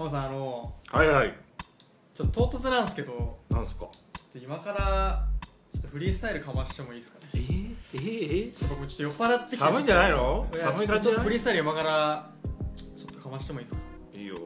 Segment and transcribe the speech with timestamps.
[0.00, 1.34] 真央さんあのはいはい。
[2.14, 3.80] ちょっと唐突なんですけどなんすか？
[3.82, 5.26] ちょっと今から
[5.74, 7.28] ちょっとフリースタイルかましてもいいですかね。
[7.34, 10.46] えー、えー、えちょっと僕ちょっと酔っ払ってきて寒いんじゃないの？
[10.54, 11.02] 寒い感じじゃない？
[11.02, 12.30] ちょっとフリースタイル今から
[12.96, 13.80] ちょっとかましてもいいですか？
[14.14, 14.36] いいよ。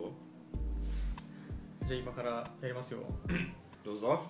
[1.86, 2.30] じゃあ今から
[2.60, 2.98] やりますよ。
[3.84, 4.22] どうぞ。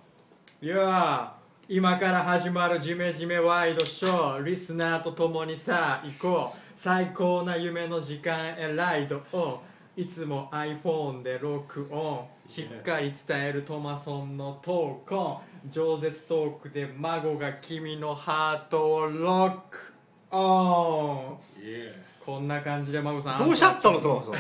[0.61, 1.29] いやー
[1.71, 4.43] 今から始まるジメジメワイドショー。
[4.45, 6.59] リスナーと共にさあ行こう。
[6.77, 9.63] 最高な夢の時間へライドを
[9.97, 15.19] いつも iPhone で録音しっかり伝えるトマソンのトークン
[15.71, 19.95] 饒舌トークで孫が君のハートをロック
[20.33, 21.39] オン。
[22.27, 23.39] こんな感じで孫さん。
[23.39, 24.35] どうしちゃったのトマさん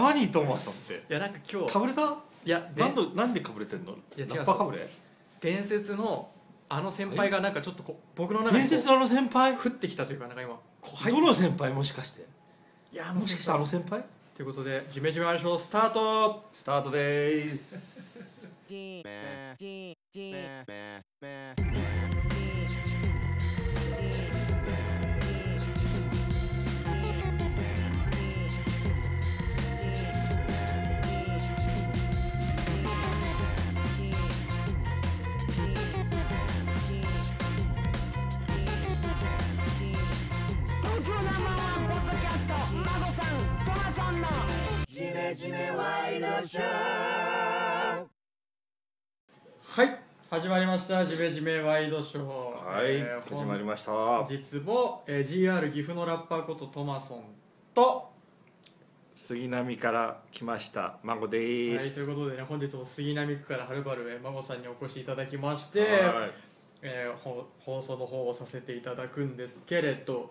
[0.00, 0.94] 何トマさんって？
[0.94, 2.02] いやなんか今日かぶれた？
[2.44, 3.90] いやでなんでなんでかぶれてんの？
[3.90, 4.88] いや違うラッパかぶれ？
[5.40, 6.28] 伝説の
[6.68, 9.56] あの先輩がなんかちょっとこ僕の中に伝説のあの先輩？
[9.56, 10.60] 降ってきたというかなんか今。
[11.10, 11.72] どの先輩？
[11.72, 12.24] もしかして。
[12.92, 14.04] いやもしかしてあの先輩？
[14.38, 16.44] ということでジメジメワイドショースタート。
[16.52, 19.02] スタートでーす東
[44.08, 44.26] んトマさんの
[44.86, 48.06] ジメジメワイドショーは
[49.84, 49.98] い
[50.30, 51.04] 始まりました。
[51.06, 52.24] ジメジメワイドショー。
[52.26, 53.92] はい、えー始まりました。
[53.92, 57.22] 本日も、えー GR 岐阜のラッパーことトマソン
[57.74, 58.10] と
[59.14, 61.46] 杉並から来ました孫ではい
[61.78, 65.90] ということでね本日も杉並区からはるばるえー孫さんにお越しいただきましてはい。
[66.82, 70.30] えーほ放送の方をさせていただくんですけれど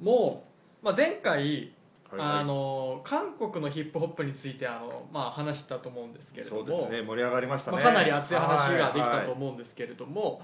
[0.00, 0.44] も、
[0.82, 1.72] まあ、前回
[2.18, 6.66] あの韓国のヒップホップについてあの、まあ、話したと思うんですけれども。
[6.66, 10.42] そうですね盛り上がりましたね、まあ、かなり熱い話ができたとう思うんですけれども、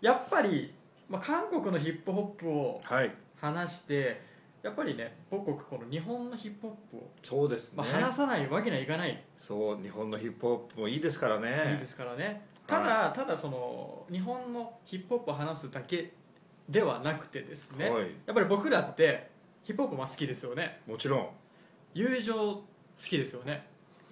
[0.00, 0.72] やっぱり、
[1.08, 3.10] まあ、韓国のヒップホップをはい。
[3.40, 4.20] 話して
[4.62, 7.78] やっぱりね母国この日本のヒップホップを、そうですね。
[7.78, 11.72] まあ、話さないわけにはいかない、そう日本のヒップホップもいいですからね。
[11.72, 12.46] いいですからね。
[12.66, 16.12] ただ、ただその日本のヒップホップを話すだけ
[16.68, 18.02] ではなくてですね、はい。
[18.26, 19.29] やっぱり僕らって
[19.62, 20.80] ヒップホップまあ好きですよね。
[20.86, 21.28] もちろん。
[21.94, 22.64] 友情好
[22.96, 23.66] きですよね。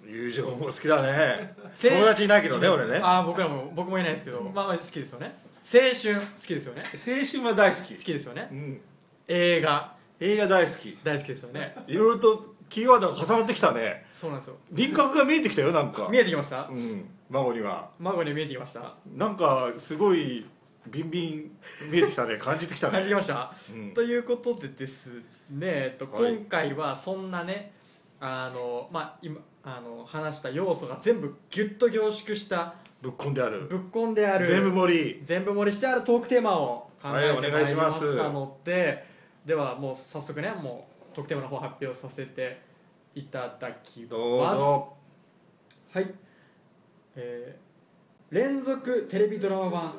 [0.07, 1.55] 友情も好きだね。
[1.75, 3.01] 青友達いないけどね俺ね。
[3.03, 5.37] ああ僕らも僕もいないですけど、まあまあ好きですよね。
[5.65, 6.83] 青春好きですよね。
[6.85, 7.95] 青春は大好き。
[7.95, 8.49] 好きですよね。
[8.51, 8.81] うん。
[9.27, 9.95] 映画。
[10.21, 10.99] 映画大好き。
[11.03, 11.75] 大好きですよね。
[11.87, 14.07] いろいろとキーワードが重なってきたね。
[14.13, 14.57] そうなんですよ。
[14.73, 16.09] 輪郭が見えてきたよなんか。
[16.11, 16.69] 見えてきました？
[16.71, 17.09] うん。
[17.31, 17.91] 孫には。
[17.99, 18.95] 孫に見えてきました？
[19.15, 20.47] なんかすごい
[20.91, 21.59] ビンビン
[21.91, 22.37] 見えてきたね。
[22.39, 22.99] 感じてきたね。
[22.99, 23.93] 感じました、うん。
[23.93, 26.35] ということでですね、えっと、はい。
[26.35, 27.73] 今回はそんなね
[28.21, 33.63] あのまあ今あの話した要素が全部ギュッと凝縮したぶっこんである。
[33.63, 35.21] ぶっこんである全部盛り。
[35.23, 38.07] 全部盛りしてあるトークテーマを考えてまいりまはいお願いします。
[38.13, 39.05] したので、
[39.45, 42.61] ではもう早速ねもうトークテーマの方発表させて
[43.15, 44.09] いただきます。
[44.09, 44.93] どうぞ。
[45.93, 46.15] はい、
[47.17, 47.69] えー
[48.31, 49.93] 連続テレビドラマ版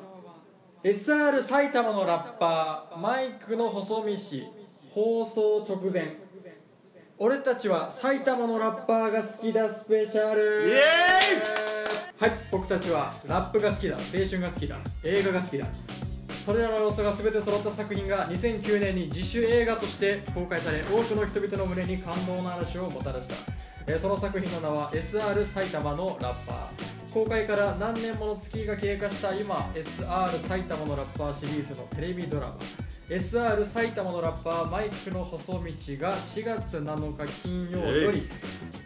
[0.82, 4.16] SR 埼玉のラッパーマイクの細道
[4.88, 6.16] 放送直前。
[7.18, 10.68] 俺たちは埼玉のラッパーが好きだスペシャル。
[10.68, 10.80] イエーイ！
[12.18, 15.66] はい僕たちはラップが好きだ青春が好きだ映画が好きだ。
[16.46, 23.34] それらの要素が全て揃った作品が2009年に自主映画として公開され多くの人々の胸に感動の嵐をもたらした、
[23.86, 32.54] えーその作品の名は SR 埼玉のラッパー公開から何年もの月が経過した今 SR 埼玉のラッパーシリーズのテレビドラマ。
[33.08, 38.28] SR 埼玉のラッパーマイクの細道が4月7日金曜より、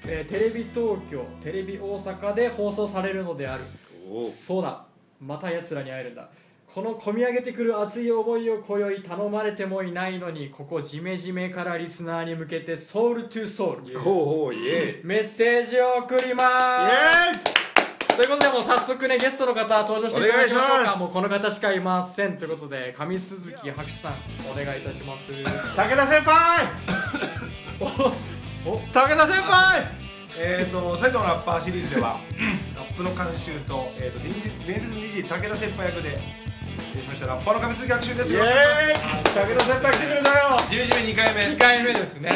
[0.07, 3.65] えーテレビ東京テレビ大阪で放送されるのである。
[4.11, 4.87] おそうだ。
[5.21, 6.31] また奴らに会えるんだ。
[6.75, 14.01] この込み上げてくる熱い思いを今宵頼まれてもいないのにここジメジメからリスナーに向けてソウルトゥソウル。
[15.05, 17.64] メッセージを送ります
[18.17, 20.97] ということでもう早速ねゲストの方登場していただきましょうか。
[20.99, 22.37] もうこの方しかいません。
[22.39, 24.13] ということで上鈴木博士さん
[24.51, 25.33] お願いいたします。
[25.33, 25.43] 武
[25.97, 26.67] 田先輩！
[27.81, 30.05] おお武田先輩！
[30.37, 32.19] えー、と埼玉ラッパーシリーズでは
[32.77, 36.19] ラップの監修と,、えー、と伝説伝説の DJ 武田先輩役で
[36.75, 37.27] 出演しました。
[37.27, 38.33] ラッパーの上杉学習です。
[38.33, 39.35] よろしくお願いします。
[39.35, 40.45] 武田先輩来てくれたよ。
[40.71, 41.41] ジメジメ2回目。
[41.55, 42.31] 2回目ですね。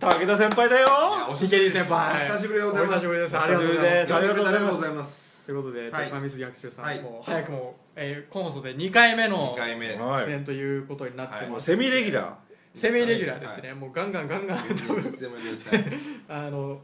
[0.00, 0.88] 武田先輩だよ。
[1.30, 2.14] おヒケリ先輩。
[2.14, 2.92] お久しぶりでございます。
[2.92, 3.36] お久しぶりです。
[3.36, 4.14] おありがとうございます。
[4.14, 5.46] ありがとうございます。
[5.46, 6.10] ということで、はい。
[6.10, 7.00] 上水逆襲さん、はい。
[7.00, 9.96] もう早くも、えー、今放送で2回目の2回目。
[9.96, 12.38] はい出演ということになってます、セミレギュラ
[12.74, 15.18] セミレギュラーですね、もうガンガンガンガン多分。
[16.28, 16.80] あの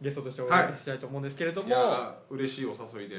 [0.00, 3.16] ゲストとしてお呼びしたいと思うんですけれども、いやー嬉しいお誘いで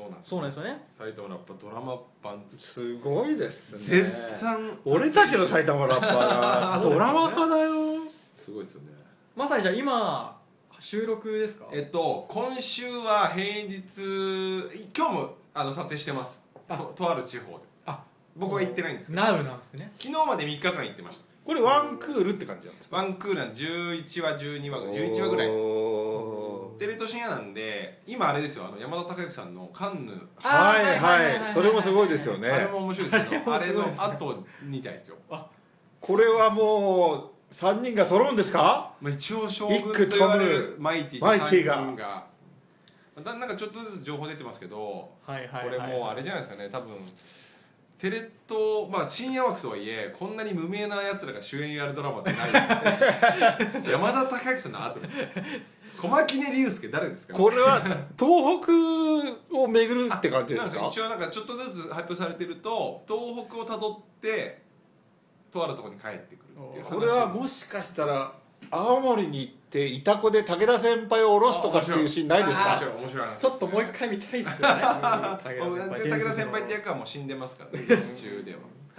[0.00, 0.84] そうなんですそうなんですよね。
[0.88, 3.82] 埼玉ラッパドラマ版すごいですね。
[3.82, 4.04] 絶
[4.38, 4.78] 賛。
[4.84, 6.80] 俺たちの埼玉ラッパーが。
[6.82, 7.72] ドラマ化だよ。
[8.36, 8.88] すごいですよね。
[9.36, 10.38] まさにじゃあ今
[10.78, 11.66] 収録ですか？
[11.72, 16.42] えっと今週は平日今日もあの撮影してます。
[16.68, 16.76] あ。
[16.76, 17.64] ととある地方で。
[17.86, 18.02] あ。
[18.36, 19.22] 僕は行ってないんですけど。
[19.22, 19.92] ナウなんですね。
[19.96, 21.24] 昨日まで3日間行ってました。
[21.44, 22.96] これワンクールって感じなんですか？
[22.96, 25.48] ワンクールなんで11話12話11話ぐらい
[26.80, 32.48] テレ東深夜なんで今あれですよあの山田孝之さんのカンヌはいはいそれもすごいですよね。
[32.48, 35.16] あれも面白いですけど あれのあれもすごいですね後みたいですよ。
[36.00, 38.94] これはもう3人が揃うんですか？
[38.98, 41.82] まあ、一応将軍と言われるマイティマイティが。
[41.82, 42.24] 3人が。
[43.22, 46.70] だなんかちょっとずつ情報出てますけど、はいはいこれもうあれじゃないですかね。
[46.70, 46.96] 多分
[47.98, 48.16] テレ
[48.48, 52.58] 東まあ深夜枠とはいえこんなに無名なやつらが主演やるドラマってないで。
[52.58, 55.14] すよね山田孝之さんの後です
[56.00, 57.34] 小牧根龍介誰ですか？
[57.34, 57.80] これは
[58.18, 60.80] 東北を巡るって感じですか？
[60.80, 64.62] なん一応なんかちょっとずつ発表されてると東北をたどって
[65.50, 68.32] とあるところに帰ってくるっていう話これはもしかしたら
[68.70, 72.70] 青森に行ってイタコで武田先輩を降ろすとかっていうシーンないですか？
[72.72, 74.82] 面白い面白い話ちょっともう一回見たいですよね。
[76.04, 78.58] で武田先輩って役はもう死んでますからね 劇中では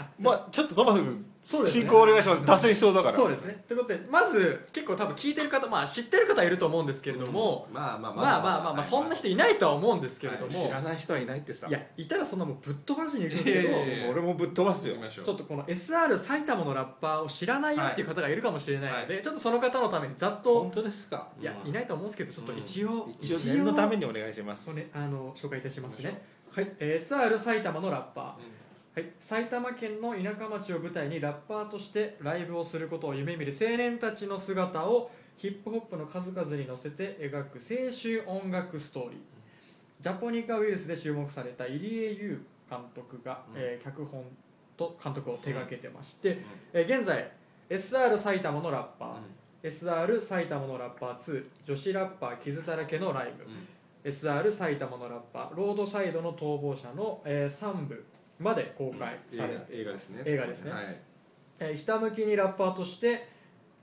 [0.19, 1.81] まあちょっとトマス君そうですね。
[1.81, 2.45] 進行お願いします。
[2.45, 3.15] 脱線しそうだから。
[3.15, 3.63] そうですね。
[3.67, 8.25] ということでまず結構多分聞いてる方まあ知ってる方いると思うんですけれども、まあまあまあ。
[8.25, 11.67] まあまあまあそんな人いないとは思うんですけれども、知らない人はいないってさ。
[11.67, 14.95] いやいたらそんなもうぶっ飛ばしに行くんですけど、俺もぶっ飛ばすよ。
[15.07, 21.27] ちょっとこの SR 埼玉のラッパーを知らないよっていう方がいるかもしれないので、はちょっとその方のためにざっと本当ですか？
[21.41, 24.87] いやいないと思うんですけどちょっと一応、一応念のためにお願いします。
[24.93, 26.21] あの紹介いたしますね、
[26.51, 28.43] はい、えー SR 埼玉のラッパー、
[28.93, 39.19] はい、埼玉県の田舎町を舞台にラッパーとしてライブをすることを夢見る青年たちの姿をヒップホップの数々に乗せて描く青春音楽ストーリー。
[40.01, 43.61] ジャポニカウイルスで注目された入江優監督が、うん。
[43.61, 44.25] えー脚本
[44.75, 46.39] と監督を手掛けてまして、
[46.73, 47.31] えー現在
[47.69, 53.33] SR 埼玉のラッパー、SR 埼玉のラッパー2女子ラッパー傷だらけのライ
[54.03, 58.03] ブ、SR 埼玉のラッパーロードサイドの逃亡者の、え3部
[58.41, 60.23] まで公開されて映画ですね。
[60.25, 60.71] 映画ですね。
[60.71, 60.83] はい。
[61.59, 63.27] えーひたむきにラッパーとして、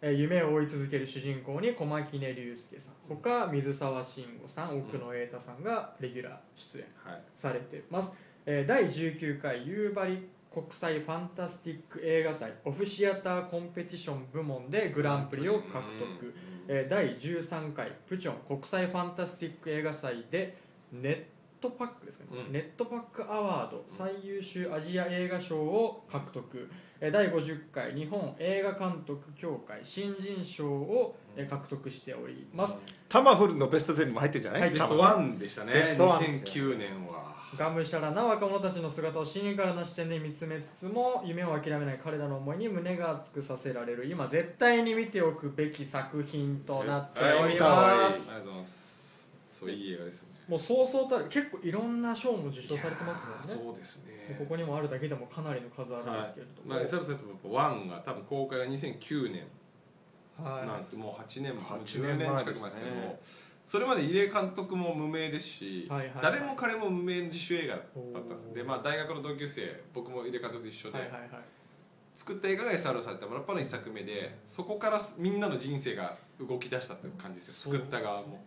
[0.03, 2.95] えー夢を追い続ける主人公に小牧根龍介さん。
[3.09, 8.13] 他水沢慎吾さん奥野瑛太さんがレギュラー出演はいされてます、
[8.47, 16.35] えー第19回夕張国際ファンタスティック映画祭オフシアターコンペティション部門でグランプリを獲得、
[16.69, 20.57] えー第13回プチョン国際ファンタスティック映画祭で
[20.91, 21.23] ネッ
[21.61, 22.53] トパックですかね、うん。
[22.53, 26.69] ネットパックアワード最優秀アジア映画賞を獲得。
[27.01, 35.75] えー第50回日本映画監督協会新人賞をえー獲得しております、タマフルのベスト10にも入ってんじゃない、はいベストワンでしたね。
[35.75, 37.37] ベストワンです2009年は。
[37.57, 44.07] がむしゃらな若者たちの姿を深からな視点で見つめつつも夢を諦めない彼らの思いに胸が熱くさせられる。
[44.07, 49.29] 今絶対に見ておくべき作品となっておりまありすがとうございます。
[49.51, 53.65] そういい映画ですもうそうそうたる結構いろんな賞も受賞されてますもんね。
[53.67, 54.37] そうですね。
[54.39, 59.45] ここにもあるだけでもかなりの数あるんですけれども、まあ、SR サイトワンが多分公開が2009年
[60.43, 60.97] はいなんです。
[60.97, 63.21] もう8年も8 10年近く前ですけど前ですね。
[63.63, 66.23] それまで入江監督も無名ですし、はいはいはい。
[66.23, 71.29] 誰も彼も無名の自主映画だったんですで、まあ、大学の同級生僕も入江監督と一緒で、はいはいはい。
[72.17, 77.75] 作った映画が SR されたラッパの一作目でそこからみんなの人生が動き出したっていう感じですよ。
[77.75, 78.43] 作った側も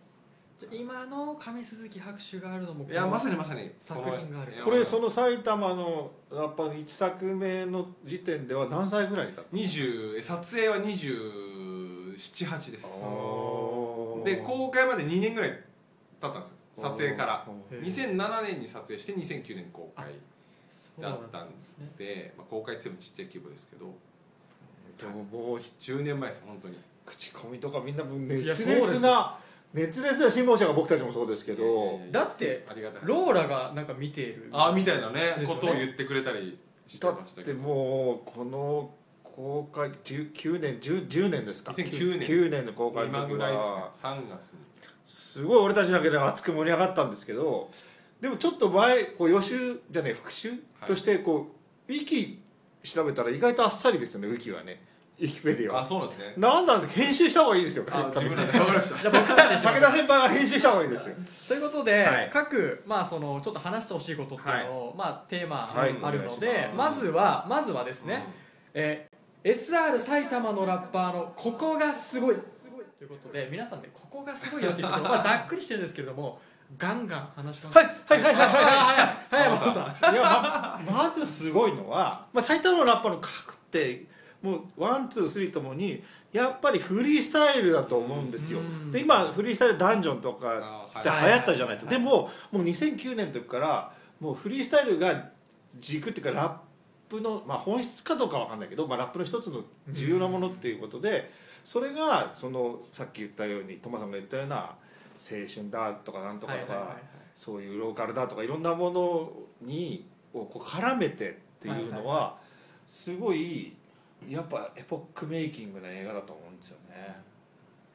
[0.70, 3.70] 今の上鈴木拍手があるのもいやまさにまさに。
[3.78, 13.02] 作品があるのこれその埼玉のラッパーの1作目の時点では何歳ぐらいだった？20撮影は278です。
[13.02, 16.56] ので公開まで2年ぐらい経ったんですよ。
[16.74, 17.46] 撮影から。
[17.70, 17.82] へー。
[18.16, 20.06] 2007年に撮影して2009年に公開
[21.00, 21.90] だだったんでね。
[21.98, 23.94] で、まあ、公開って言ってもちっちゃい規模ですけど。
[24.98, 26.78] でももう10年前です本当に。
[27.04, 29.36] 口コミとかみんな熱いやそうです烈な
[29.74, 31.64] 熱烈な信号者が僕たちもそうですけど、
[32.04, 34.50] えーだってありがたいローラがなんか見ている。
[34.52, 35.36] あみたいなね。
[35.38, 35.46] ね。
[35.46, 38.90] ことを言ってくれたりしてだっましたけどてもうこの
[39.22, 41.72] 公開9年 10, 10年ですか。
[41.72, 42.28] 2009年。
[42.28, 44.52] 9年の公開の時今ぐらいですねは3月。
[44.52, 44.58] に
[45.04, 47.70] すごい俺たちだけで熱く盛り上がったんですけど
[48.20, 50.52] でもちょっと前こう予習じゃね復習
[50.86, 51.54] としてこ
[51.88, 52.40] う、ウィキ
[52.82, 54.72] 調べたら意外とあっさりですよねウィキはね。
[54.72, 56.34] ウィキペディアあはそうなんですね。
[56.36, 58.98] なんなんで編集した方がいいですよあ武自分らで分かりました。
[59.00, 61.16] じゃあ僕らでしょ田先輩が編集した方がいいですよ。
[61.48, 62.30] ということで、はい。
[62.32, 65.94] 各、まあ、そのちょっと話してほしいことっていうのを、まあ、テーマはい。
[66.02, 68.24] あるので、お願いしまずはまずはですね、
[68.74, 69.12] えー
[69.44, 72.36] SR 埼玉のラッパーのここがすごい。
[72.36, 76.38] ということで皆さんねここがすごいよっていうところ、まあ、ざっくりしてるんですけれども
[76.78, 77.78] ガンガン話します。
[77.78, 78.52] はいはいはいはいは
[79.32, 79.34] い。
[79.34, 84.06] はい山本さんいやままずすごいのは、まあ、埼玉のラッパーの核って
[84.42, 88.58] もう one two three ともにやっぱりフリースタイルだと思うんですよ。
[88.58, 88.90] うん。
[88.90, 95.30] で今フリースタイルダンジョンとかって流行ったじゃないですか、でももう2009年の時からもうフリースタイルが
[95.78, 96.56] 軸っていうかラッ
[97.08, 101.30] プの、まあ、本質かどうかわかんないけど、まあ、ラップの一つの重要なものっていうことで、
[101.64, 106.96] それがそのさっき言ったようにトマさんが言ったような青春だとかなんとかとか、
[107.34, 112.38] そういうローカルだとかいろんなものにをこう絡めてっていうのは
[112.86, 113.74] すごい
[114.28, 117.16] やっぱエポックメイキングな映画だと思うんですよね。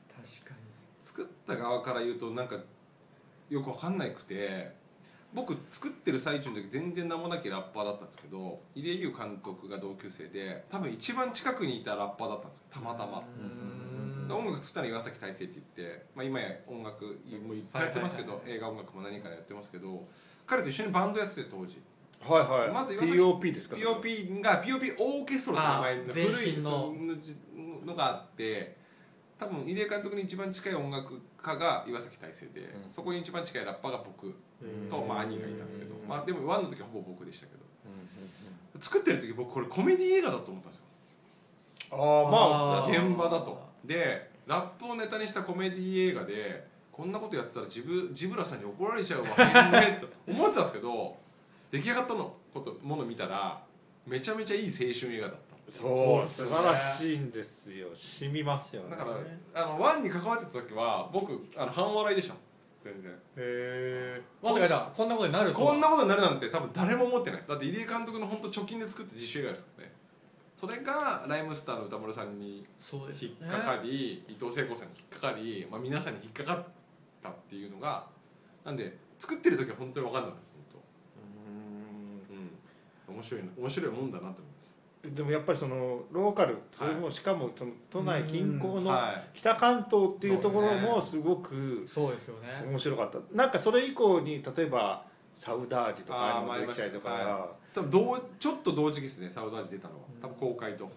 [0.10, 0.60] 確かに。
[1.00, 2.57] 作った側から言うとなんか
[3.50, 4.72] よくわかんなくて
[5.34, 12.63] 僕作ってる最中の時全然名もなきラッパーだったんですけど入江優監督が同級生で多分一番近くにいたラッパーだったんですよ。
[12.69, 13.24] たまたま。
[14.27, 17.05] で音楽作ったのは岩崎大成って言って、まあ、今や音楽
[17.46, 20.05] もいっぱいやってますけど、映画音楽も何からやってますけど
[20.46, 21.81] 彼と一緒にバンドやってて当時
[22.21, 22.71] はいはい。
[22.71, 26.93] まず岩崎 POP ですか？POP が POP オーケストラって名前古いの
[27.86, 28.75] のがあって
[29.39, 32.65] 多分入江監督に一番近い音楽家が岩崎大成で、ん。
[32.91, 34.89] そこに一番近いラッパーが僕うん。
[34.89, 37.59] と、まあ、兄がいたんですけど、まあ、でもワンの時はほぼ僕でしたけど。
[37.86, 37.91] うん。
[37.91, 38.07] うん
[38.79, 40.83] 作ってる時僕これコメディ映画だと思ったんですよ。
[40.83, 43.59] うんああまあ現場だと。
[43.83, 49.27] でラップをネタにしたコメディ映画でこんなことやってたらジブジブラさんに怒られちゃうわ
[49.71, 51.15] ねと思ってたんですけど
[51.71, 53.62] 出来上がったのこともの見たら
[54.05, 57.89] めちゃめちゃいい青春映画だったそう素晴らしいんですよ。
[57.93, 58.91] 染みますよね。
[58.91, 59.05] だか
[59.53, 62.36] らあのワンに関わってた時は僕あの半笑いでした。
[62.86, 63.12] 全然。
[63.12, 65.71] へえまさかじゃあこんなことになるとは。
[65.71, 67.50] こんなことになるなんて多分誰も思ってないです。
[67.50, 69.93] だって入江監督の本当貯金で作った自主映画ですからね。
[70.55, 73.38] それがライムスターの歌丸さんにそうですよね。
[73.41, 76.65] 引っかかり、伊藤聖子さんに引っかかり、まあ、皆さんに引っかかっ
[77.21, 78.07] たっていうのが
[78.65, 80.56] なんで作ってる時は本当に分かんなかったです
[83.07, 84.71] 面白いな面白いもんだなと思います。
[84.71, 84.77] うん
[85.13, 89.37] でもやっぱりそのローカルそれもしかもその都内近郊のはい。
[89.37, 92.65] 北関東っていうところもすごくそうですよね。
[92.67, 93.19] 面白かった。
[93.33, 97.09] なんかそれ以降に例えばサウダージとかにもてきたりとか。
[97.09, 99.99] は多分同ちょっと同時期ですねサウダージ出たのは。
[100.21, 100.93] 多分公開とほ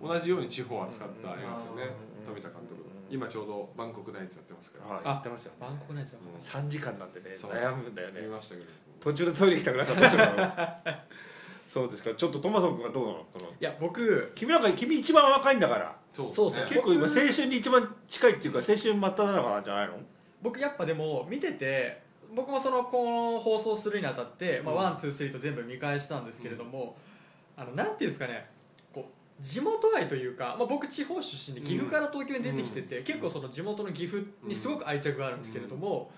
[0.00, 0.08] ぼ。
[0.08, 1.82] 同じように地方を扱った映画ですよね。
[2.18, 2.24] うん。
[2.24, 4.94] 富田監督今ちょうどバンコクナイツやってますから。
[4.94, 5.52] はい、あ言ってますよ。
[5.52, 5.58] ね。
[5.60, 8.22] バンコクナイツだもう3時間なんてね悩むんだよね。
[8.22, 8.66] 見ましたけど
[9.00, 9.94] 途中でトイレ行きたくなった
[11.68, 12.12] そうですか。
[12.14, 13.18] ちょっとトマソン君はどうなの？
[13.32, 13.46] この。
[13.46, 15.96] いや僕君なんか君一番若いんだから。
[16.12, 19.94] そうそうそう結構今青春に一番近いっていうか青春真っ只中なんじゃないの？
[20.42, 22.02] 僕やっぱでも見てて
[22.34, 24.80] 僕もそのこの放送するにあたって、まあ、うん。
[24.80, 26.96] one two three と全部見返したんですけれども、
[27.56, 28.46] あのなんていうんですかね。
[28.92, 36.10] こう地元愛というか、まあ、僕地方出身で岐阜から東京に出てきてて、結構その地元の岐阜にすごく愛着があるんですけれども、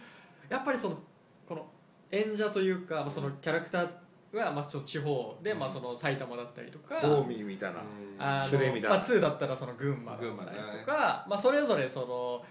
[0.49, 0.99] やっぱりその
[1.47, 1.67] この
[2.12, 3.88] 演者というか、まあ、そのキャラクター
[4.33, 7.00] がまあその地方で、まあ、その埼玉だったりとか。
[7.00, 7.81] 近江みたいな。
[8.19, 8.88] あ連れみたいな。
[8.90, 10.85] のまあ、2だったらその群馬だったりと群馬ね。
[10.87, 12.45] か、まあ、それぞれその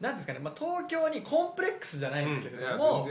[0.00, 3.08] なんですかね、まあ、東京にコンプレックスじゃないんですけれども、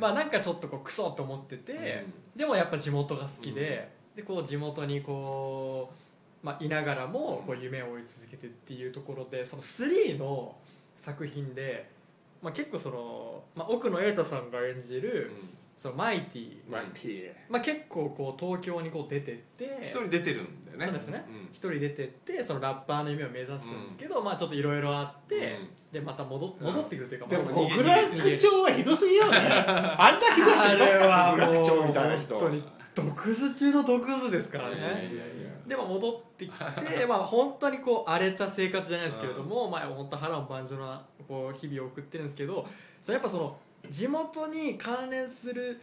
[0.00, 5.92] まあなんかちょっとこうクソと思ってて、でもやっぱ地元が好きで,、でこう地元にこ
[6.42, 10.56] う、まあ、いながらもこう夢を追い続けてっていうところでその3の
[10.96, 11.90] 作品で、
[12.42, 15.32] まあ、結構その、まあ、奥野瑛太さんが演じる、
[15.76, 20.86] そのマイティマイティまあ、結構こう東京にこう出てって一人出てるんだよね。
[20.86, 21.18] そうですね。
[21.18, 21.22] ん。
[21.52, 25.58] 一人出てってそのラッパーの夢を目指すんですけど、まあちょっといろいろあって、
[25.92, 29.36] でまた戻戻ってくるというか、でもまあ極楽町はひどすぎよね。
[29.38, 31.36] あんなひどい人いますか？
[31.36, 32.38] 極楽町みたいな人。
[32.38, 32.62] 本当に
[32.94, 35.04] 毒図中の毒図ですからね、いやいやい
[35.44, 42.66] やでも戻ってきてまあ本当にこう荒れた生活じゃないですけれども、まあ本当波乱万丈なこう日々を送ってるんですけど
[43.02, 43.56] それやっぱその
[43.90, 45.80] 地元に関連する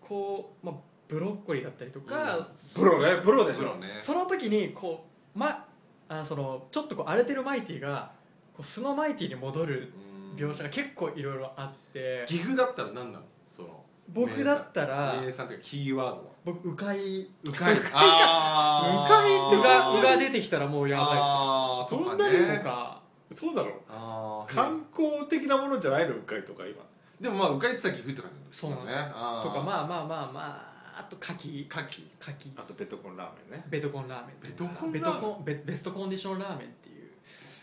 [0.00, 0.74] こう、まあ、
[1.08, 2.38] ブロッコリーだったりとか、
[2.74, 3.76] プロねプロでしょ。
[3.76, 5.66] ねその時にこうま
[6.08, 8.12] あそのちょっとこう荒れてるマイティが
[8.54, 10.16] こう素のマイティに戻るうん。
[10.36, 12.24] 描写が結構いろいろあって。
[12.28, 13.24] 岐阜だったら何なの？
[13.48, 16.98] その僕だったら名産というかキーワードは僕うかい。
[17.44, 19.04] 迂回あー。
[19.04, 23.02] 迂回ってうがうが出てきたらもうやばいあーそんなにですよねとか。
[23.32, 24.54] そうだろあー。
[24.54, 26.84] 観光的なものじゃないのうかいとか今。
[27.20, 28.76] でもまあ迂回ってたら岐阜って感じそうね。
[28.76, 33.66] とかまあまあまあまああと牡蠣牡蠣牡蠣あとベトコンラーメンね。
[33.68, 35.20] ベトコンラーメンベトコンベラーメン？
[35.20, 37.10] トコンベベストコンディションラーメンっていう。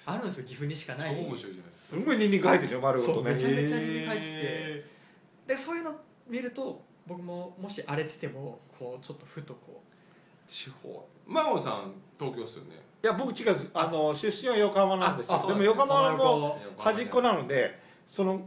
[0.05, 1.15] あるんですよ岐阜にしかない。
[1.15, 3.31] 超面白いじゃないですすんごいニンニク入ってるでしょ丸ごとね。
[3.31, 4.31] めちゃめちゃニンニク入ってて。
[4.33, 4.85] へ
[5.47, 5.95] でそういうの
[6.27, 9.81] 見ると僕ももし荒れててもこうちょっとふとこ
[10.47, 11.07] 地方。
[11.27, 12.81] 真央さん東京っすよね。
[13.03, 15.45] いや僕違うんですあの出身は横浜なんですよ。
[15.47, 18.41] でも横浜横も浜端っこなのでその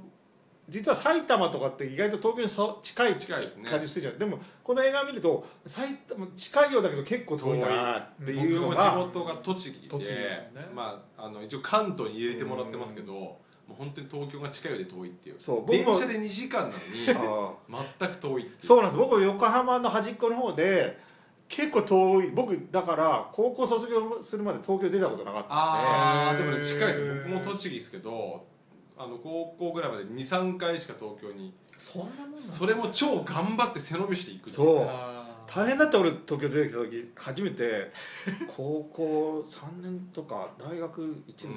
[0.69, 3.69] 実は埼玉とかって意外と東京にさ近い近いですね。
[3.69, 4.19] 感じするじゃん。
[4.19, 10.69] でもこの映画見ると埼玉近いようだけど結構遠いなっていうの僕も地が元が栃木で栃木ですよね。
[10.75, 15.35] まあ、あの一応関東に入れてもらってますけどもう本当に東京が近いようで遠いっていう。
[15.39, 16.79] そう僕も電車で2時間なのに
[17.75, 18.67] あ全く遠いっていう。
[18.67, 18.97] そうなんです。
[18.99, 20.99] 僕も横浜の端っこの方で
[21.49, 22.27] 結構遠い。
[22.31, 25.55] 僕だから高校卒業するまで東京出たことなかったんで。
[25.55, 27.15] ああでもね近いですよ。
[27.17, 28.45] 僕も栃木ですけど
[28.99, 31.53] あの高校ぐらいまで23回しか東京に。
[31.79, 34.79] そんなもんなんだそれも超頑張って背伸びしていくそう。
[34.85, 35.27] あー。
[35.55, 37.93] 大変だった俺東京出てきた時初めて
[38.57, 41.55] 高校3年とか大学1う年ん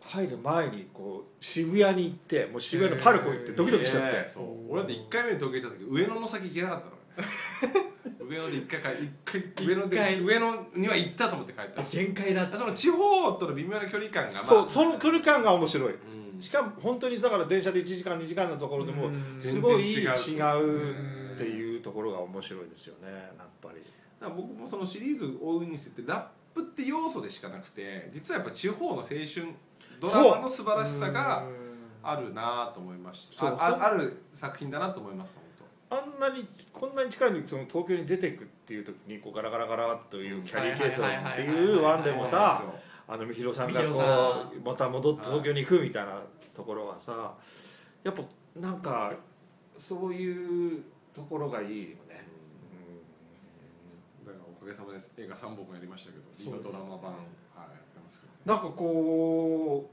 [0.00, 4.44] 入る前にこう渋谷に行ってもう渋谷のパルコ行ってドキドキしちゃって、ねそう。
[4.70, 7.88] 俺だって1回目に東京行った時上野の先行けなかったからね。
[8.28, 12.56] 上野で1回帰一回上野で上野には行ったと思って帰った限界だった。
[12.56, 14.44] その地方との微妙な距離感がまあ。
[14.44, 15.94] そうその距離感が面白い。
[15.94, 16.40] うん。
[16.40, 19.40] しかも本当にだから電車で1時間2時間のところでもうん。
[19.40, 23.80] すごい違ううっていうところが面白いですよねやっぱり。
[24.20, 29.54] だから僕もそのシリーズを追うにせてラップって要素でしかなくて実はやっぱ地方の青春
[30.00, 31.44] ドラマの素晴らしさが
[32.02, 33.48] あるなと思いました。
[33.48, 35.48] ああある作品だなと思います本
[35.90, 42.62] あんなにこんなに近いのにその東京に出てくっていう時にこうガラガラガラというキャリーケースをっていうワンでも当さ
[43.06, 43.86] あのみひろさんがこ
[44.54, 46.20] うまた戻って東京に行くみたいな
[46.54, 47.34] ところはさ
[48.04, 48.22] やっぱ
[48.60, 49.14] なんか
[49.78, 50.82] そういう
[51.14, 52.26] ところがいいよね。
[54.26, 56.52] だからおかげさまで映画3本もやりましたけどそうですね。
[56.62, 57.14] 今ドラマ版
[58.08, 59.90] はいやってますけどなんかこ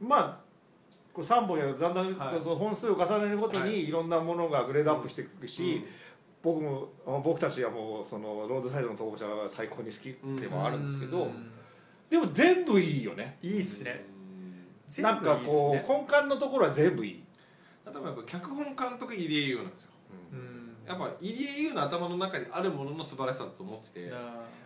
[0.00, 0.40] うまあ
[1.12, 3.70] こう3本やるとだんだんはいその本数を重ねるごとはい。
[3.70, 5.84] にいろんなものがグレードアップしていくし、うん。
[6.42, 11.50] 僕もまあ僕たちはもうそのロードサイドの逃亡者が最高に好きでもあるんですけど、うん。
[12.08, 13.38] でも全部いいよね。
[13.42, 14.04] いいっすね。
[14.96, 15.02] うん。
[15.02, 17.24] なんかこう、ね根幹のところは全部いい、
[17.84, 19.90] 例えばやっぱ脚本監督入江優なんですよ。
[20.32, 20.49] うん
[20.90, 24.16] やっぱ入江優の頭の中にあるものの素晴らしさだと思っててな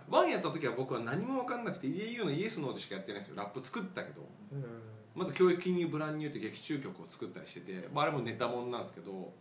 [0.09, 4.23] ワンやった時は僕は何も分かんなくて入江優のイエスノーでしかやってないんですよラップ作ったけど。
[4.53, 4.65] うん。
[5.15, 9.33] まず教育金融ブランニューって劇中曲を作ったりしてて、まあ、あれもネタもんなんですけど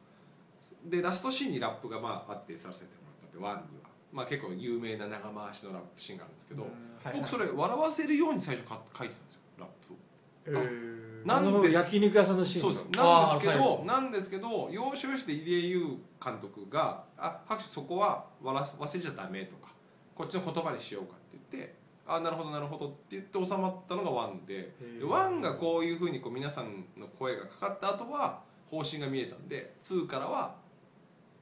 [0.86, 6.68] でラストシーンにラップがまああってさせてもらったってワンには、まあ、結構有名な長回しのラップシーンがあるんですけど、は
[7.12, 7.16] い。
[7.16, 9.98] 僕それ笑わせるように最初か書いてたんですよラップを。
[10.46, 11.04] えー。
[11.26, 11.74] なんです。
[11.74, 12.74] 焼肉屋さんのシーンの？
[12.74, 13.00] そうです。
[13.00, 19.72] なんですけどなんですけど要所要所で入江優監督が「あ拍手そこは忘れちゃダメ」とか
[20.16, 21.76] 「こっちの言葉にしようか」って言って
[22.06, 30.56] 「あなるほどなるほど」って言って収まったのがワンででワンがこういうふうにこう皆さんの声がかかった後は方針が見えたんで2からは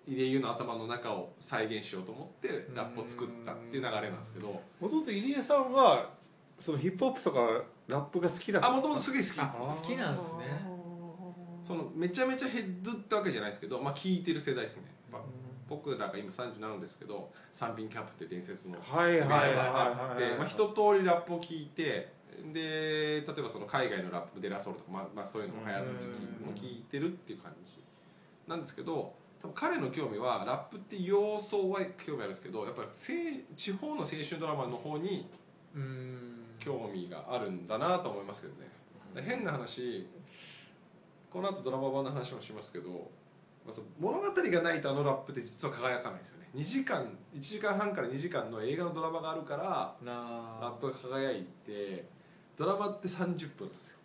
[0.06, 4.48] 入江優の頭の中を再現しようと思ってラップを作ったっていう流れなんですけど。
[4.80, 6.10] もともと入江さんは
[6.62, 8.70] そのヒップホップとかラップが好きだった。
[8.70, 9.40] あもともとすげえ好き。
[9.40, 10.62] あ好きなんですね。
[11.62, 15.22] そのめちゃめちゃヘッズってわけじゃないですけど、まあ、聞いてる世代ですね、まあ
[15.72, 22.12] 僕らが今37ですけど三品キャップっていう伝説のはいはいはいはいあって、まあ、一通りラップを聞いて
[22.52, 27.80] で例えばその海外のラップデラソールとか、まあまあ、そういうのも流行る時期も聞いてるっていう感じ
[28.50, 35.30] なんですけど多分彼の興味はラップって要素は興味あるんですけどやっぱり青地方の青春ドラマの方に
[35.74, 38.70] うん興味があるんだなと思いますけどね。
[39.16, 40.08] で変な話
[41.30, 43.10] この後ドラマ版の話もしますけど、
[44.00, 46.50] 物語がないとあのラップって実は輝かないですよね。
[46.56, 52.06] 2時間1時間半から2時間の映画のドラマがあるからなラップが輝いて
[52.58, 53.98] ドラマって30分なんですよ。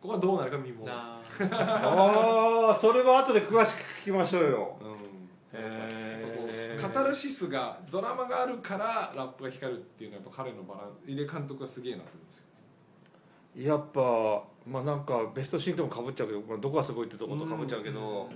[0.00, 0.98] ここはどうなるか見もので
[1.38, 1.46] す。
[1.46, 2.70] なあ。
[2.74, 4.76] あそれは後で詳しく聞きましょうよ。
[4.80, 5.60] うん。
[5.60, 5.78] へー。
[5.88, 6.01] カ
[6.92, 12.44] タルシスがドラマがあるからラップが光るっていうのはやっぱ彼のバラン入江監督はすげえなと思うんですよ
[13.56, 18.30] やっぱまあなんかベストシーンともかぶっちゃうけど、まあ、どこがすごいってとことかぶっちゃうけど、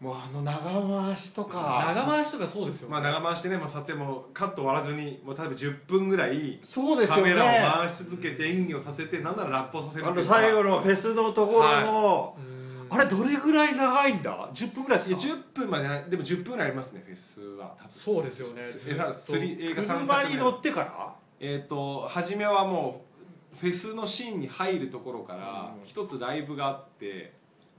[0.00, 1.84] もうあの長回しとか。
[1.94, 7.34] 長回しとかそうですよまあ長回しでね、まあ、撮影もカット割らずにもう例えば10分ぐらいカそうですよね。
[7.34, 7.46] メラを
[7.78, 10.34] 回し続けて演技をさせてなんならラップをさせるあのっていうか。
[10.34, 12.53] 最後のフェスのところの、うん
[12.94, 16.04] あれどれぐらい長いんだ？10分ぐらいいやですか？10分までない。
[16.10, 17.74] でも10分ぐらいありますねフェスは。
[17.78, 17.90] 多分。
[17.96, 18.62] そうですよね。
[18.88, 20.34] えさスリ映画3車作目。
[20.34, 21.14] に乗ってから？
[21.40, 23.04] えっ、と初めはも
[23.54, 25.84] うフェスのシーンに入るところからうん。
[25.84, 27.34] 一つライブがあって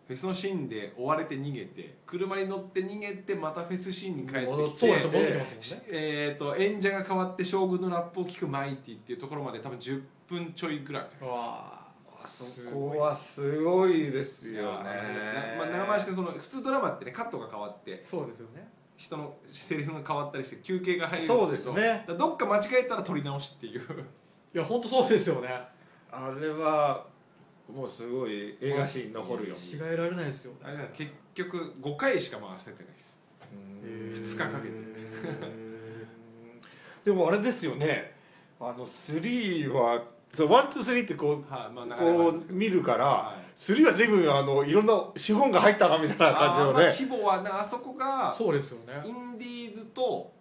[0.07, 5.87] フェスのシーンで追われて逃げて車に乗って逃げてまたフェスシーンに帰ってきてそうですよ戻ってきますもんね。
[5.89, 11.31] えー、と演者が変わって将軍のラップを聞くマイティっていうところまで多分10分ちょいぐらいじゃないです。
[11.31, 11.74] かわあ
[12.27, 14.89] そこはすごいですよね。
[15.57, 18.67] まあ、長回しでその普通ドラマってねカットが変わってそうですよね。
[18.97, 22.05] 人のセリフが変わったりして休憩が入るんそうですね。
[22.17, 23.81] どっか間違えたら撮り直しっていう。
[24.53, 25.49] いや本当そうですよね。
[26.11, 27.05] あれは
[27.73, 33.19] もうすごい映画史に残るよ違えられないですよあれ結局5回しか回せてないです。
[33.51, 34.75] うん2日かけて。
[37.05, 38.15] でもあれですよね。
[38.59, 40.03] あの3は
[40.35, 43.45] そう one two three ってこうはいまあこう見るから、はい。
[43.57, 46.93] 3は随分あのいろんな資本が入ったなみたいな感じのね。
[46.93, 49.01] 規模はなあそこがそうですよね。
[49.05, 50.33] インディーズと,、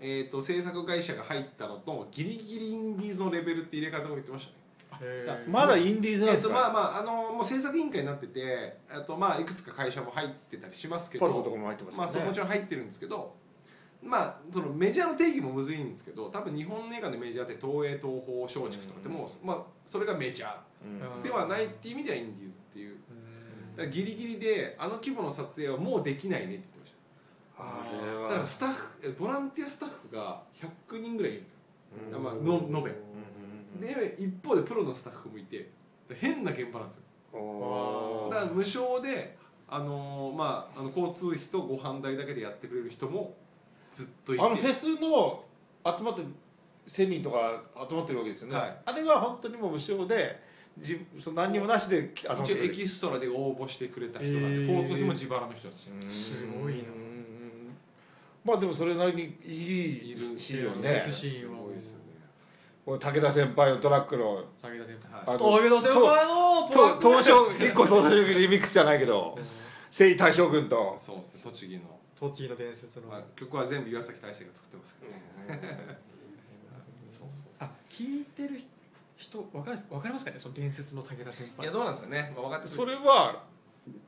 [0.00, 4.48] えー、と制作会社が入ったのとギリギリインディーズのレベルって入れ方も言ってまし
[4.90, 5.44] たね。
[5.48, 11.26] まだインディーズなんですか、とまあまああのもう制作委員会になっててあとまあいくつか会社も入ってたりしますけど。
[11.26, 13.36] パルコとかも入ってますよね、まあそうもちろん入ってるんですけど
[14.08, 20.50] まあそのメジャーの定義もむずいんですけど多分日本映画のメジャーって東映東宝松竹とかってもう、まあそれがメジャー
[20.84, 21.22] うん。
[21.22, 22.90] ではないっていう意味ではインディーズっていう。
[22.90, 23.76] うん。
[23.76, 26.98] だからギリギリであの規模の撮影はもうできないねって言ってました。
[27.60, 30.42] あだからスタッフえボランティアスタッフが
[30.90, 31.58] 100人ぐらいいるんですよ、
[32.14, 32.22] うん。
[32.22, 32.90] まあ、の延べ。
[32.90, 33.08] うん
[33.80, 35.70] で一方でプロのスタッフもいて
[36.14, 36.96] 変な現場なんです
[37.32, 38.28] よ。
[38.30, 39.36] だから無償で、
[39.68, 43.34] あのーまあ、あの交通費とご飯代だけでやってくれる人も
[43.90, 44.44] ずっといて。
[44.44, 45.44] あのフェスの
[45.96, 46.22] 集まって
[46.86, 48.76] 1000人とか集まってるわけですよね、はい。
[48.86, 50.42] あれは本当にもう無償で
[50.78, 54.66] じその何にもなしで集まって一応エキストラで応募してくれた人が、へー。
[54.66, 56.82] 交通費も自腹の人たち、うんすごいな。
[58.44, 61.98] まあでもそれなりにいいいるシーンよフェねスシーンはすごいですよ
[62.86, 64.44] 武田先輩のトラックの。
[64.62, 65.22] 武田先輩。
[65.26, 69.38] あの武田先輩のトラックと東証一個東証リミックスじゃないけど
[69.90, 71.80] 征夷大将軍とそうですね栃木の、
[72.18, 73.08] 栃木の伝説の。
[73.08, 75.12] まあ、曲は全部岩崎大成が作ってますけど。
[75.12, 75.98] ね、
[77.60, 78.60] あ聞いてる
[79.16, 80.38] 人わかりますわかりますかね？
[80.38, 81.64] その伝説の武田先輩。
[81.64, 83.44] いやどうなんですかね、まあ、分かってくそるれは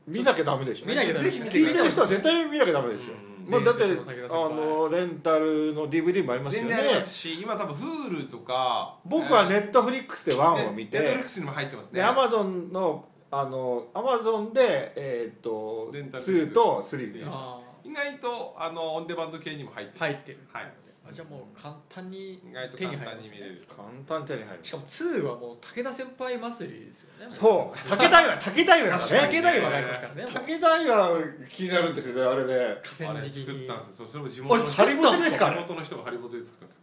[0.07, 3.15] 見なきゃダメでしょ見なきゃ聞いてる人は絶対見なきゃダメですよ、
[3.47, 3.51] うん。
[3.51, 4.55] まあ、だってあ輩。
[4.55, 6.69] のレンタルの DVD もありますよね。
[6.69, 12.01] 全然ありますし今多分 Hulu とか僕はネットフリックスでワンを見てネットフリックスにも入ってますね。
[12.01, 17.60] でアマゾンのあのアマゾンでえーっとレンタル2と3見ましたあ
[17.91, 20.39] 意外とあのオンデマンド系にも入って入ってる。
[20.53, 20.73] はい。
[21.09, 27.27] あじゃあもう簡単に意外と手に簡単に見れる簡単に手に入るしかも2はもう武田先輩祭りですよね。
[27.29, 27.89] そう。
[27.89, 29.03] 武田岩武田岩だね。
[29.03, 30.25] 武田岩がありますからね。
[30.27, 31.11] 武田岩
[31.49, 32.23] 気になるんですよね。
[32.23, 33.47] あれで河あれ川敷に。
[33.47, 33.95] 作ったんですよ。
[33.95, 35.51] それそれも地元のあれハリボテですか？
[35.51, 36.83] 地元の人がハリボテで作ったんですよ。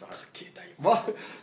[0.00, 0.96] 武田岩ま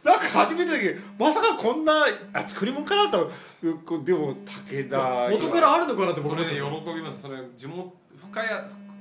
[0.03, 1.93] なんか初めてだけどまさかこんな
[2.33, 3.29] あ作り物かなと
[3.61, 3.79] う。
[3.85, 4.33] こでも
[4.67, 7.21] 武田元からあるのかなって僕それで思ってた喜びます。
[7.21, 8.49] それ地元深谷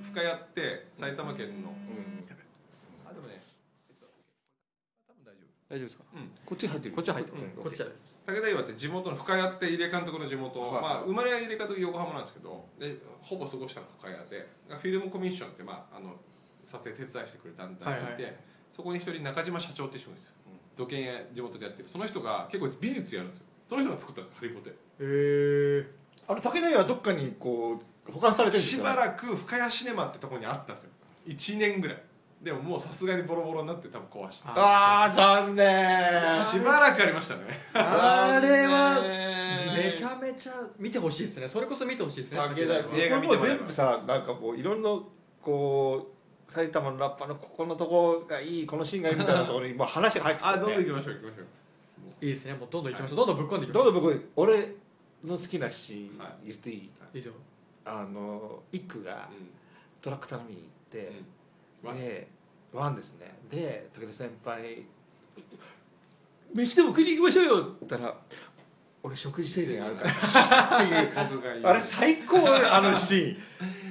[0.05, 1.71] 深谷って埼玉県の。
[1.71, 2.23] うん。
[3.09, 3.41] あでもね
[3.89, 4.07] えっと
[5.09, 5.49] 多分大丈夫。
[5.69, 6.05] 大丈夫ですか？
[6.45, 7.51] こっち入ってるこっちは入ってますうん。
[7.53, 7.89] こっちは
[8.27, 16.15] 武田岩って地元の深谷って入江監督の地元、はいまあ、生まれは入江監督横浜なんですけどでほぼ過ごしたの深谷でフィルムコミッションって、まあ、あの
[16.65, 18.37] 撮影手伝いしてくれた団体がいて、
[18.71, 20.35] そこに一人中島社長って人がいるんですよ。
[20.77, 21.89] 土建屋地元でやってる。
[21.89, 23.47] その人が結構美術やるんですよ。
[23.67, 25.87] その人が作ったんですよハリボテへえ
[26.29, 28.85] あの武田岩はどっかにこう保管されてるんですよ。
[28.85, 30.91] しばらく深谷シネマってところにあったんですよ。
[31.29, 32.03] 1年ぐらい。
[32.43, 36.37] でももうさすがにボロボロになって多分壊してああ残念。
[36.37, 37.43] しばらくありましたね。
[37.75, 39.03] あれは。
[39.75, 41.49] めちゃめちゃ見てほしいですね。
[41.49, 42.39] それこそ見てほしいですね。
[42.39, 44.91] 武田岩映画見これも全部さなんかこういろんな
[45.43, 46.09] こ
[46.49, 51.47] う埼玉のラッパーのここのとこがいいこのシーンがいいみたいなところに もう話が入ってきて、あどんどん行ね、きましょう行きましょう
[52.25, 54.59] いいですねもうどんどん行きましょうどんどんぶっ込んでいきましょどうぞ僕俺
[55.25, 57.33] の好きなシーンはい言っていい、ういいですよ
[57.87, 59.29] あの一区が
[60.03, 61.17] トラック頼みに行って、うん。
[61.17, 62.27] うんで
[62.73, 63.33] ワンですね。
[63.51, 64.85] で武田先輩
[66.53, 68.15] 「飯でも食いに行きましょうよ」って言ったら
[69.03, 70.11] 「俺食事制限あるから」
[70.83, 71.67] っていう。
[71.67, 73.37] あれ最高あのシーン。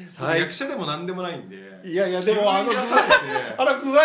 [0.07, 1.55] 最役者でも何でもないんで。
[1.83, 4.01] いやいやでもあの具あの具合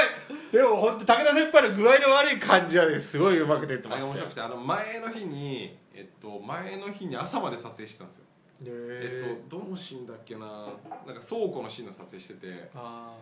[0.52, 8.24] でも本当武田先輩の具合の悪い感じはねすごいうまく出てあました面白くてあの前の日にえっと前の日に朝まで撮影してたんですよ
[8.64, 10.40] ええっとどのシーンだっけな？
[11.06, 13.14] なんか倉庫のシーンの撮影しててあ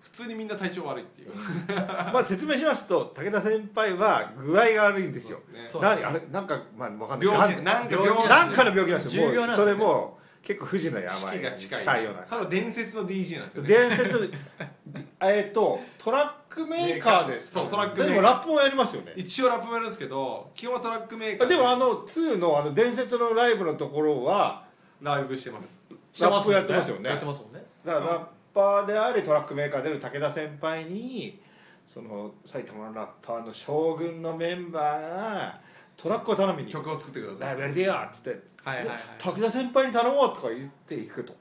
[0.00, 1.30] 普通にみんな体調悪いっていう。
[1.76, 5.38] まあ説明しますと武田先輩は具合が悪いんですよ。
[5.38, 5.68] ですね。
[5.68, 7.28] そう何あれなんかまあわかんない。
[7.28, 9.22] 病気なんか病気なんかの病気なんですよ。
[9.30, 11.80] 重病なんですねもうそれも結構不治の病が近い。
[11.80, 13.68] 近いようなただ伝説の DJ なんですよね。
[13.68, 14.32] 伝説
[15.22, 17.60] えっとトラックメーカーですか？
[17.60, 18.14] そうトラックメーカー。
[18.14, 19.12] でもラップもやりますよね。
[19.16, 21.56] 一応ラップもやるんですけど基本はトラックメーカーで。
[21.56, 24.69] もあの2のあの伝説のライブのところは
[25.00, 25.82] ライブしてます。
[26.20, 27.10] ラップやってますよね。
[27.10, 27.62] やってますもんね。
[27.84, 31.40] だからラッパーでありトラックメーカーである武田先輩に
[31.86, 35.60] その埼玉のラッパーの SHO-GUNG のメンバーが
[35.96, 36.72] トラックを頼みに。
[36.72, 37.46] 曲を作ってくだ「さい。
[37.46, 38.98] ライブやりてよ」っつってはいはいはい。
[39.18, 41.34] 武田先輩に頼もうとか言っていくと。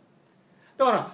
[0.78, 1.12] だから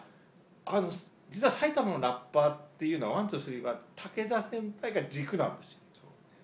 [0.66, 0.90] あの
[1.30, 5.80] 実は埼玉のラッパーっていうのは one two three は武田先輩が軸なんですよ。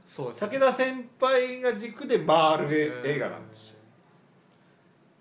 [0.08, 0.30] そう。
[0.34, 3.71] です武田先輩が軸で回る映画なんですよ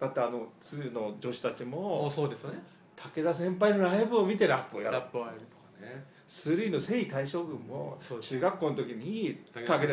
[0.00, 2.58] だってあの2の女子たちもそうですよね。
[2.96, 5.40] 武田先輩のライブを見てラップをやるラップをやる
[5.86, 6.04] ね。
[6.28, 9.88] 3の征夷大将軍も中学校の時に武武田先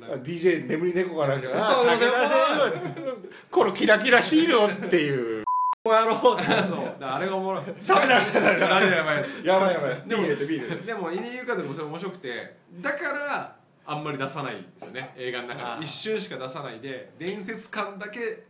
[0.00, 3.12] 輩 DJ 眠り猫かなんかが 武田先先輩
[3.50, 5.44] このキラキラシールをっていう。
[5.82, 7.64] こ うやろうってそう あれがおもろい。
[7.86, 9.72] ダメだダメだラジオやばいやつやばい。
[9.72, 10.86] やばいビでもール入れてビール入れて。
[10.86, 15.84] でも入江優香でもそれ面白くてだからあんまり出さないんですよね映画の中で。
[15.84, 18.44] 一瞬しか出さないで伝説感だけ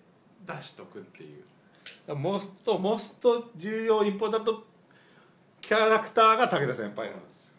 [0.46, 1.44] 出しとくっていう。
[2.14, 4.64] モストモスト重要インポータント
[5.60, 7.54] キャラクターが武田先輩なんですよ。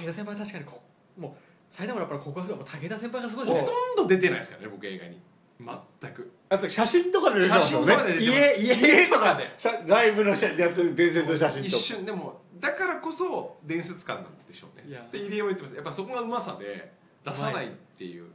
[0.00, 0.82] 武田先輩は確かにこ
[1.16, 1.32] もう
[1.70, 5.20] 埼玉のラッパーのここはすごいもう武田先輩がすごいほですねとんど出てないですからね僕映画に。
[5.58, 6.32] 全く。
[6.48, 7.86] あと写真とかで出てますよね。
[7.86, 9.44] 写真とかで出て家家とかで。
[9.56, 14.88] 写ライブの写やってる伝説の写真と一か瞬でもだからこそ伝説感なんでしょうね。
[14.88, 15.06] いや。
[15.12, 15.74] で入江も言ってます。
[15.74, 16.92] やっぱそこがうまさで
[17.24, 18.26] 出さないっていう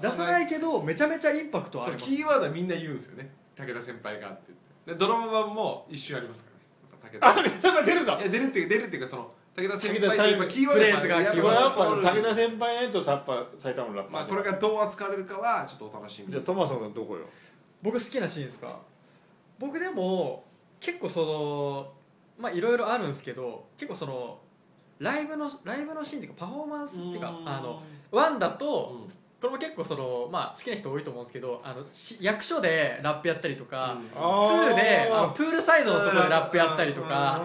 [0.00, 2.14] 出さないけどめちゃめちゃインパクトはあそうります。
[2.16, 3.30] キーワードはみんな言うんですよね。
[3.56, 4.64] 武田先輩がって言って。
[4.92, 6.50] でドラマ版も一瞬ありますか
[7.02, 7.18] らね。
[7.18, 8.18] 武田あそれそれ出るんだ。
[8.18, 14.12] いや出るっていうか出るっていうかその武田先輩って武田さんやっぱキーワードフレーズがやっぱキーワード武田先輩ねとさっぱ埼玉のラッパー。
[14.12, 17.22] まあこれがどう扱われるかはちょっとお楽しみじゃあトマソンのどこよ？
[17.82, 18.78] 僕好きなシーンですか？
[19.58, 20.44] 僕でも
[20.80, 21.92] 結構その
[22.38, 24.38] まあいろいろあるんですけど結構その
[24.98, 27.80] ライブのライブのシーンっていうかパフォーマンスっていうかあの
[28.10, 34.20] ワンだと、うんこれも結構そのまあ好きな人多いと思うんですけどあのし役所でラップやったりとか、うん。
[34.20, 37.42] 2であのあプールサイドのところでラップやったりとか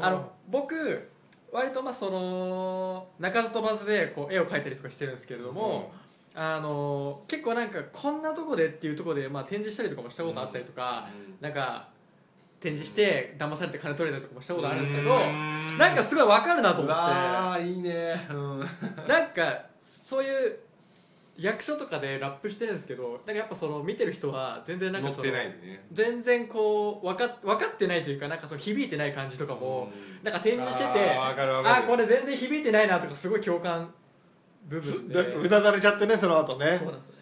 [0.00, 1.10] ーあの僕
[1.52, 5.92] 割とまあその鳴かず飛ばずでこう絵を描いたりとかしてるんですけれども、
[6.34, 11.08] あの結構なんかこんなとこでっていうところで、まあ、展示したりとかもしたことあったりとか、
[11.40, 11.88] なんか
[12.60, 15.16] 展示して騙されて金取れたりとかもしたことあるんですけど、
[15.78, 16.92] なんかすごい分かるなと思って。
[16.92, 18.14] ああいいね。
[18.30, 18.60] うん。
[19.08, 20.58] なんかそういう
[21.38, 25.84] 役所とかでラップしてるんですけどなんかやっぱその見てる人は全然なんかそのね。
[25.92, 29.88] 全然こう分か分かってないというかなんかその響いてない感じとかも、
[30.24, 31.84] なんか展示しててあーわかるわかる。
[31.84, 33.88] あこれ全然響いてないなとかすごい共感
[34.66, 35.14] 部分で。
[35.14, 36.76] だうなだれちゃってねその後ね。
[36.76, 37.18] そうなんですよね。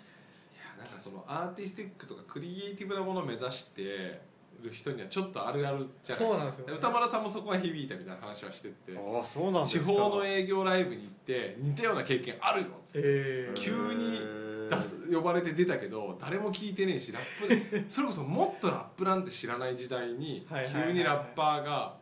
[0.54, 4.20] いやなんかそのアーティスティックとかクリエイティブなものを目指して
[4.62, 6.74] る人にはちょっとあるあるじゃないそうなんですよね。
[6.74, 13.54] 歌丸さんもそこが響いたみたいな話はしててああそうなんです地か方の営業ライブに行って似たような経験あるよっつってえー。
[13.54, 14.20] 急に
[14.68, 21.96] 出す呼ばれて出たけど誰も聞いてねえしラップ それこそもっとラップなんて知らない時代に急にラッパーが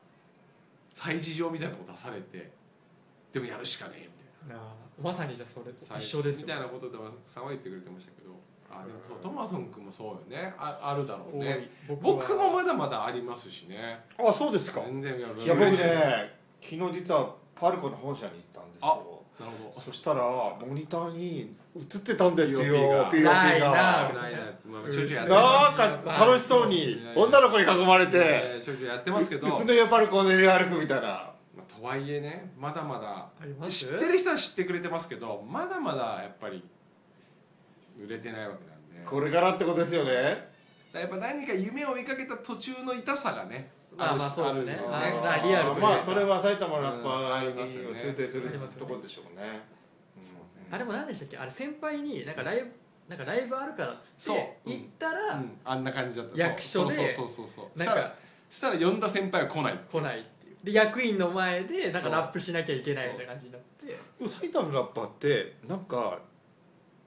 [0.94, 2.50] 催事場みたいなのを出されて
[3.32, 4.08] でもやるしかねえ
[4.46, 4.62] みたいな。
[4.62, 6.46] なあまさにじゃあそれ最一緒ですよ。
[6.46, 8.30] みたいなことでもさんは言ってくれてましたけど
[8.80, 10.54] あでもそうトマソン君もそうよね。
[10.58, 11.70] ああるだろうね。
[12.00, 14.04] 僕もまだまだありますしね。
[14.18, 14.82] あそうですか。
[14.86, 15.40] 全然やる。
[15.40, 19.20] いや僕ね昨日実はパルコの本社に行ったんですよ。
[19.40, 19.80] なるほど。
[19.80, 22.74] そしたらモニターに映ってたんですよ
[23.10, 23.32] POP が。
[23.32, 29.48] ないながないやつまあちょいちょいやってなんか楽しそうに女の子に囲まれてえーちょやってますけど。
[29.48, 31.34] 宇都宮パルコを練り歩くみたいな。
[31.56, 33.28] まあ、とはいえねまだまだ
[33.68, 36.64] 知ってる人は知ってくれてますけどまだまだやっぱり
[38.02, 39.08] 売れてないわけなんで。
[39.08, 40.12] これからってことですよね。
[40.92, 44.80] やっぱ何か夢を追いかけた途中の痛さがねまあるしまあそうですね。
[44.86, 44.90] あ
[45.22, 45.88] まあリアルというか。
[45.88, 47.94] まあそれは埼玉のラッパうんあーりますよね。
[47.94, 49.60] に通底するとこでしょうね
[50.22, 50.68] そうね。
[50.70, 51.36] あれも何でしたっけ？
[51.36, 52.70] あれ先輩になんかライブ
[53.08, 54.38] なんかライブあるからっつそう。
[54.38, 55.58] って行ったらうん。
[55.64, 56.38] あんな感じだった。
[56.38, 58.14] 役所でそうそうそうそうなんか
[58.48, 59.80] したら呼んだ先輩は来ない。
[59.90, 60.56] 来ないっていう。
[60.62, 63.86] で役員の前でなんかそうラップしなきゃいけないみたいな感じになって。
[63.86, 66.18] でも埼玉のラッパーってなんか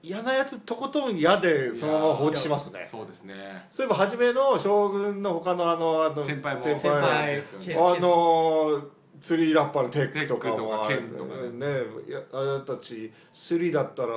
[0.02, 2.86] 嫌なやつとことん嫌でそのまま放置しますね。
[2.86, 3.34] そうですね。
[3.70, 6.60] そういえば初めの将軍の他のあのあの先輩も。
[6.60, 8.82] 先先輩輩ですよねケンあの
[9.20, 11.48] ツリーラッパーのテックとかテックとかもあれケンとかね。
[11.50, 11.66] ね
[12.06, 14.08] いやあなたたちスリーだったら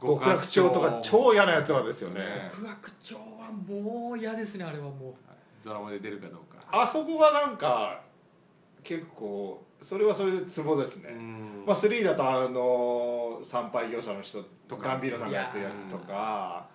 [0.00, 2.20] 極極楽楽鳥とか鳥超嫌なやつらですよね。
[2.20, 2.50] ね。
[2.54, 5.16] 極悪鳥はもう嫌ですねあれはも
[5.64, 6.62] ドラマで出るかどうか。
[6.70, 8.00] あそこがなんか
[8.84, 11.64] 結構それはそれでツボですね、うん。
[11.66, 16.66] まあ、3だとあの参拝業者の人とかガンビーノさんがやってるやつとか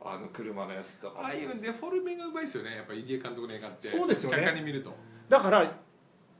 [0.00, 1.20] あの車のやつとか。
[1.22, 2.76] ああいうデフォルメがうまいですよね。
[2.76, 3.88] やっぱ入江監督の映画って。
[3.88, 4.52] そうですよね。
[4.54, 4.94] に見ると。
[5.28, 5.72] だから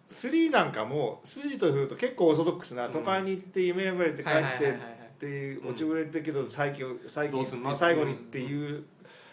[0.09, 2.93] 3なんかも筋とすると結構オーソドックスなうん。
[2.93, 4.71] 都会に行って夢破れて帰って
[5.19, 8.85] っていう落ちぶれてるけど最近最近最後にっていう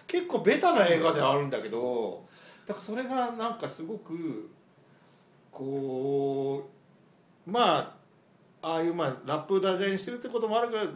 [0.08, 2.26] 結構ベタな映画ではあるんだけど
[2.66, 4.50] だからそれがなんかすごく
[5.56, 6.70] こ
[7.48, 7.96] うまあ
[8.62, 10.92] ああいうまあラップを大事にしてるってこともあるからど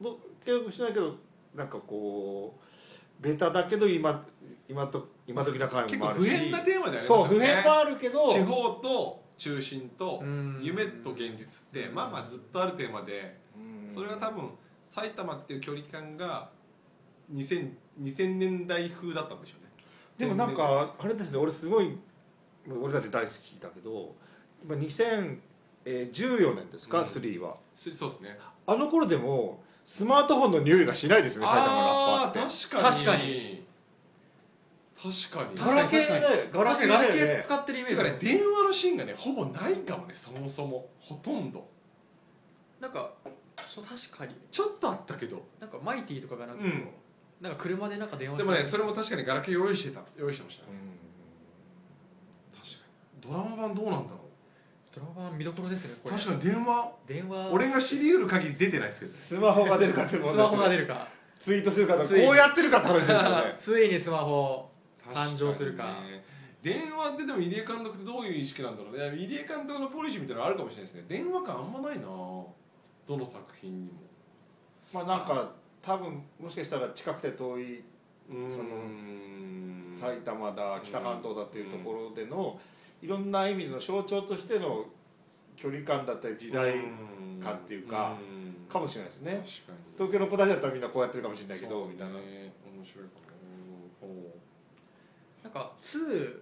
[0.00, 1.14] ど継続しないけど
[1.54, 4.24] なんかこうベタだけど今
[4.66, 6.30] 今と今時な感結もあるし。
[6.30, 7.28] 構普遍なテーマでありますそうよね。
[7.28, 10.60] 普遍もあるけど地方と中心とうん。
[10.62, 13.94] 夢と現実ってまあまあずっとあるテーマでうん。
[13.94, 14.48] それは多分
[14.84, 16.48] 埼玉っていう距離感が
[17.34, 19.70] 2000, 2000年代風だったんでしょうね。
[20.16, 21.98] でもなんかあれですね俺すごい
[22.82, 24.14] 俺たち大好きだけど
[24.64, 27.04] 今2014年ですか、うん。
[27.04, 27.56] 3は。
[27.72, 28.38] そそうですね。
[28.66, 32.38] あの頃でもスマートフォンの匂いがしないですね埼玉のラッパーって。
[32.40, 33.64] あー確かに。
[35.00, 35.56] 確かに。
[35.56, 35.72] 確かに。
[35.72, 40.88] ガラケーでガラケーガラケー使ってるイメージあるね電話のシーンがねほぼないかもねそもそも。
[41.00, 41.66] ほとんど。
[42.80, 43.12] なんか
[43.68, 44.34] そう確かに。
[44.50, 45.42] ちょっとあったけど。
[45.60, 46.88] なんかマイティとかがなんか、うん。
[47.40, 50.72] なんか車でなんか電話でもねそれれも確かにガラケー用意してた用意してましたね。
[50.72, 51.07] 確かに
[53.28, 54.18] ドラマ版どうなんだろ
[54.94, 56.14] ドラマ見どころですねこれ。
[56.14, 56.92] う確かに電話。
[57.06, 57.50] 電話。
[57.52, 59.18] 俺が知り得る限り出てないですけどね。
[59.18, 61.06] スマホが出るかって問題スマホが出るか。
[61.38, 63.54] ツイートするかこついうにやってるかって話ですよね。
[63.58, 64.70] ついにスマホ
[65.12, 65.84] 誕生するか。
[65.84, 66.24] ね。
[66.62, 69.16] 電話ってでも入江監督ってどういう意識なんだろうね。
[69.16, 71.04] 入江監督のポリシーみたいなのあるかもしれないですね。
[71.08, 72.46] 電話感あんまないなど
[73.08, 74.00] の作品にも。
[74.92, 77.84] まあなんか多分もしかしたら近くて遠い
[78.28, 82.58] そのうん埼玉だ北関東だっていうところでの
[83.02, 84.84] いろんな意味の象徴としての
[85.56, 86.74] 距離感だったり時代
[87.42, 88.66] 感っていうかうん。
[88.68, 89.32] かもしれないですね。
[89.32, 89.78] 確かに。
[89.96, 91.70] 東京の子たちだったらみんなこうやってるかもしれないけど。
[91.70, 92.52] そうみたいなね。
[92.76, 93.04] 面白い。
[93.06, 93.10] か
[94.02, 94.24] もうん。
[95.42, 96.36] なんか2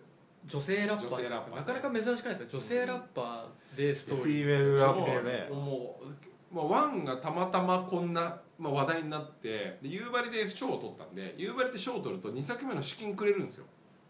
[0.46, 1.08] 女性ラッパー。
[1.08, 4.40] 女性ラッパーなかなか珍しくないですか女性ラッパーでストフーリー。
[4.40, 5.48] ィーメールラッパーね。
[5.50, 6.00] も
[6.52, 13.66] う、まあ、ワンがたまたまこんな、まあ、話題になってで夕張で賞を取ったんで夕張で賞を取ると2作目の資金くれるんですよ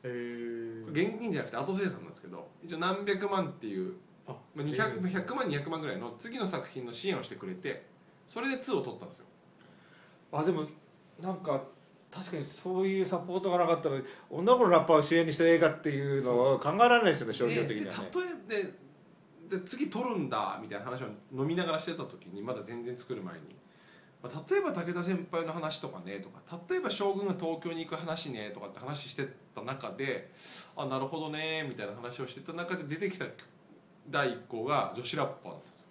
[0.06, 3.94] 現金じゃなくて後生産なんですけど一応何百万っていう、
[4.26, 7.86] あまあ、200 100万200万ぐらいの次の作品の支援をしてくれて
[8.26, 9.26] それで2を取ったんですよ。
[10.32, 10.64] あでも
[11.20, 11.62] なんか
[12.10, 13.96] 確かにそういうサポートがなかったら
[14.30, 18.10] 女の子のラッパーを主演にした映画っていうのは考えられないですよね商業的にはね。
[18.48, 18.86] 例えで
[19.48, 23.40] で次撮るんだみたいな話を飲みながらしてた時にまだ全然作る前に、
[24.22, 30.30] まあ、例えば武田先輩の話とかねとか例えば将軍が東京に行く話ねとかって話してた中で
[30.76, 33.24] あなるほどねみたいな話をしてた中で出てきた
[34.08, 35.86] 第一項が女子ラッパーだったんです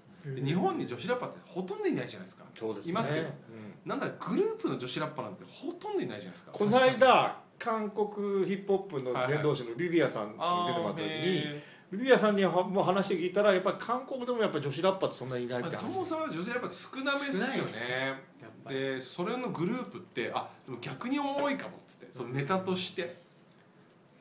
[0.45, 2.45] 日本に女子ラッパーってほとんどいないじゃないですか。
[2.55, 2.91] そうですね。
[2.91, 3.27] いますけど。
[3.27, 3.89] うん。
[3.89, 6.51] なんだグループの女子ラッパーなんてほとんどいないじゃないですか。
[6.51, 10.37] この間韓国ヒップホップの伝道師のビビアさんに出
[10.73, 15.93] てもらった時にへビビアさんにはもう話聞いたらやっぱり韓国でもやっぱ女子ラッパーってそんなにいないっーまあて話。
[15.93, 18.35] そもそも女子ラッパーって少なめですよね。
[18.67, 22.07] でそれのグループってあでも逆に重いかもっつって。
[22.11, 23.24] そのネタとして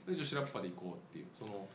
[0.06, 1.26] で女子ラッパーで行こうっていう。
[1.32, 1.68] その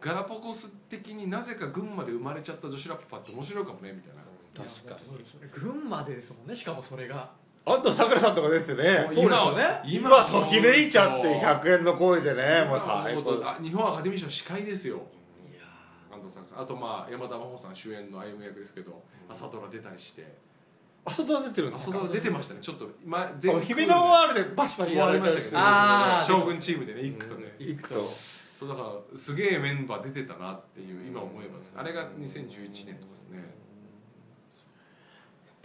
[0.00, 4.22] ガラパゴス的になぜか群馬で生まれちゃった女子ラッパーって面白いかもねみたいな。
[4.54, 5.08] 確かに。
[5.08, 5.48] そうですよね。
[5.52, 7.30] 群馬でですもんねしかもそれが。
[7.64, 8.84] あんたさくらさんとかですよね。
[8.84, 9.64] そうですよね。
[9.84, 10.44] 今と。
[10.46, 13.40] きめいちゃって100円の声でねもう最高。
[13.44, 14.96] あ日本アカデミー賞司会ですよ。
[15.48, 15.62] いや
[16.12, 16.46] 安藤さん。
[16.60, 20.26] あとまあ山田真帆さん主演の歩む役ですけど朝ドラ出たりして
[21.04, 22.60] 朝ドラ出てるんですか朝ドラ出てましたね。
[22.60, 26.26] ちょっと前あ姫の R でバシバシやられたりしてるあー。
[26.26, 27.54] 将軍チームでね一句とね。
[27.58, 28.00] 行くと。
[28.56, 33.38] そうだからすげえメンバー出てたなっていう今思えばですあれが2011年とかですね。
[33.38, 33.42] や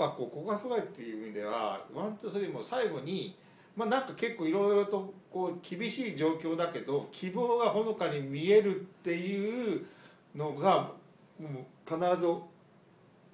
[0.05, 3.37] っぱこうここがすごいっていう意味ではワンツースリーも最後に
[3.75, 9.85] まあなんか結構いろいろとこう厳しい状況だけど希望がほのかに見えるっていう
[10.35, 10.91] のが
[11.39, 12.27] もう必ず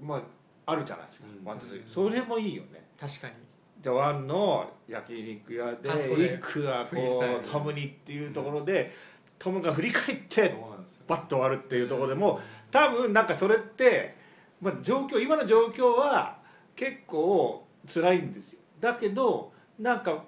[0.02, 0.22] まあ
[0.65, 1.45] あるじゃないですか、うん。
[1.45, 1.84] ワンツースリー。
[1.86, 2.88] それもいいよね。
[2.99, 3.34] 確かに。
[3.82, 6.36] じゃあワンの焼肉屋であそこで。
[6.36, 8.91] イクがこフリースタイルうトムにっていうところで、
[9.38, 11.04] トムが振り返ってそうなんですよ。
[11.08, 12.39] バッと終わるっていうところでも
[12.71, 14.15] 多分なんかそれって、
[14.62, 16.38] まあ、状況今の状況は
[16.76, 18.60] 結構辛いんですよ。
[18.80, 20.23] だけどなんか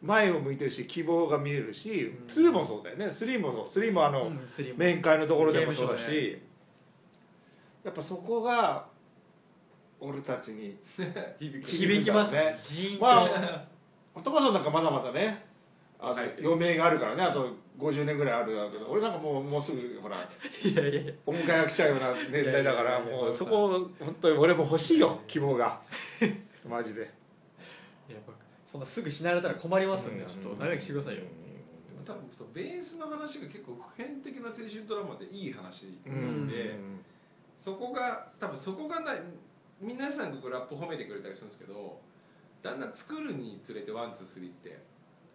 [0.00, 2.24] 前を向いてるし希望が見えるし、うん。
[2.24, 3.06] 2もそうだよね。
[3.06, 3.66] 3もそう。
[3.66, 6.42] 3もあの、うんスリム面会のところでもそうだゲームショーし、
[7.84, 8.86] やっぱそこが
[10.04, 10.76] 俺たちに
[11.38, 12.44] 響きますね。
[12.44, 13.22] ねジーンと、ま
[14.16, 15.46] あトマトなんかまだまだね
[16.00, 16.34] あのはい。
[16.42, 17.22] 余命があるからね。
[17.22, 25.20] あと50年ぐらいあるだけど俺なんかもうもうすぐほらいやいやお迎えが来ちゃうような年代だからもうそこ本当に俺も欲しいよ。
[25.28, 25.80] 希望が。
[26.68, 27.02] マジで。
[28.10, 28.18] いや
[28.66, 30.28] そんなすぐ死なれたら困りますんで、うん。
[30.28, 36.48] ちょっと長生きしてくださいよ、でも多分そうベースの話が結構普遍的な青春ドラマでいい話うなん。
[36.48, 36.74] で、
[37.58, 39.16] そこが多分そこがない
[39.82, 41.98] 皆さんがラップ褒めてくれたりするんですけど
[42.62, 44.78] だんだん作るにつれて one two three って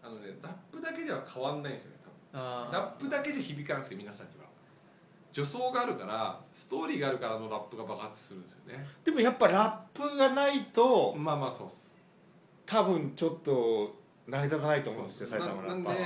[0.02, 1.98] あのねラップだけでは変わんないんですよね
[2.32, 2.42] 多分。
[2.42, 4.48] あラップだけじゃ響かなくて皆さんには。
[5.34, 8.86] 助走があるからストーリーがあるからのラップが爆発するんですよね。
[9.04, 11.98] でもやっぱラップがないとまあまあそうっす。
[12.66, 13.96] 多分ちょっと
[14.28, 16.00] 成り立たないと思うんですよ埼玉ラッパーは。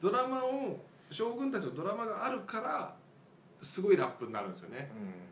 [0.00, 0.80] ドラマを
[1.10, 2.94] 将軍たちのドラマがあるから
[3.60, 4.90] すごいラップになるんですよね。
[4.96, 5.31] うん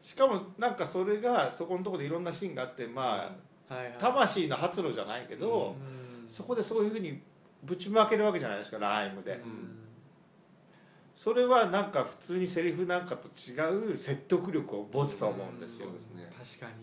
[0.00, 3.32] しかもなんかそれがそこのところでいろんなシーンがあってま
[3.70, 3.94] あはいはい。
[3.98, 5.76] 魂の発露じゃないけど、
[6.22, 6.28] うん。
[6.28, 7.20] そこでそういうふうに
[7.62, 9.78] ぶちまけるわけじゃないですかライムで、うん。
[11.14, 16.28] それはなんか普通にセリフなんかと違う説得力を持つと思うんですよ、そうですね
[16.58, 16.78] 確か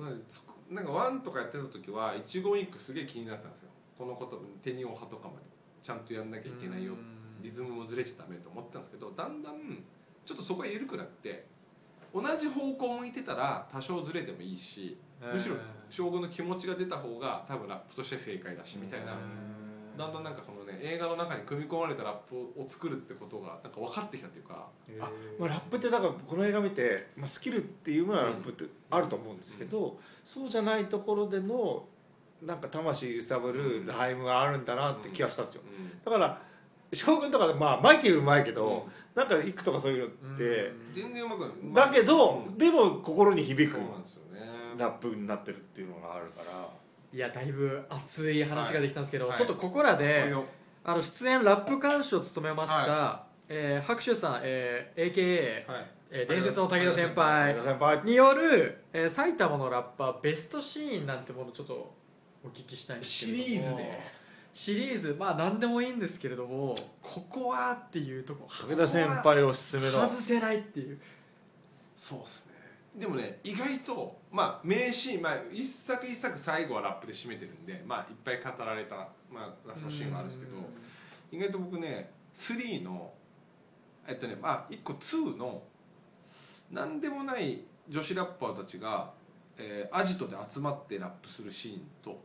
[0.00, 0.74] に。
[0.74, 3.70] なんかワンとかやってた時は一言一句すげえ気になってたんですよ。
[3.98, 5.50] このこと手におはとかまで。
[5.82, 6.92] ちゃんとやんなきゃいけないよ。
[6.92, 7.42] うん。
[7.42, 9.54] リズムもずれちゃダメと思ってたんですけどだんだん
[10.26, 11.46] ちょっとそこが緩くなって
[12.12, 14.98] 同じ方向向いてたら多少ずれてもいいし
[15.32, 15.56] むしろ
[15.88, 19.16] 将軍の気持ちが出た方が多分ラップとして正解だしみたいな。
[19.98, 24.66] だんだんなんかそのね映画の中に組み込まれたラップを作るってことがなんか分かってきたというか。
[24.98, 31.84] あまあ、ラップってだからこの映画見て、まあ、スキルっていうものはラップってあると思うんですけど、そうじゃないところでの
[32.42, 35.90] なんか魂揺さぶるライムがあるんだなって気がしたんですよ、うん。
[36.02, 36.40] だから
[36.92, 44.40] 将軍とかでまあマイケルうまいけど、なんか一句とかそういうのって、全然うまくだけど、うんでも心に響くそうなんですよね。
[44.76, 46.68] ラップになってるっていうのがあるから。
[47.12, 49.36] いやだいぶ熱い話ができたんですけど、はい。
[49.38, 50.30] ちょっとここらで、はい。
[50.30, 50.44] よ
[50.84, 55.86] あの出演ラップ監修を務めました、はえー白秋さん、えー AKA、はい。
[56.10, 58.02] えー伝説の武田先輩先輩。
[58.04, 61.94] による、えー埼玉のラッパーベストシーンなんてものをちょっと
[62.44, 63.44] お聞きしたいんですけれども。
[63.44, 64.19] シリーズで
[64.52, 69.90] シリーズまあ何でもいいんですけれどもここはっていうとこ武田先輩おすすめの。
[69.90, 70.98] 外せないっていう。
[71.96, 72.50] そうっすね。
[73.00, 78.96] でもね意外とまあ名シーン、まあ、一作一作最後はラップで締めてるんでまあいっぱい語られた、
[79.32, 80.52] まあ、ラストシーンはあるんですけど
[81.30, 83.12] 意外と僕ね3の
[84.08, 85.62] えっとねまあ1個2の
[86.72, 89.10] 何でもない女子ラッパーたちが、
[89.60, 92.20] えーアジトで集まってラップするシーンと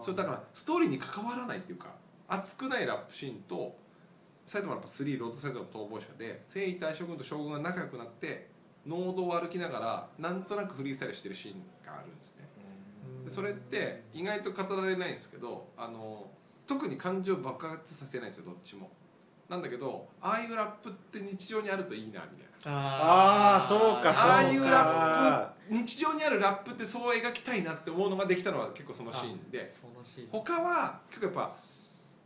[0.00, 1.88] それだからストーリーに関わらないっていうか
[2.28, 3.76] 熱くないラップシーンと
[4.46, 8.48] 埼玉ラッパ3ロードサイドの逃亡者で征夷大将軍と将軍が仲良くなって
[8.86, 12.44] 農道を歩きながらなんとなくフリースタイルしてるシーンがあるんですね。
[13.24, 16.26] でそれって意外と語られないんですけどあの
[16.66, 18.90] 特に感情を爆発させないんですよどっちも
[19.48, 22.44] なんだけどああいうラップって日常にあるといいなみたいな。
[22.66, 29.70] あーそうかああいうラかップ日常にあるラップってそう描きたいなって思うのができたのは結構そのシーンで。
[29.70, 30.28] そのシーン。
[30.30, 31.56] 他は結構やっぱ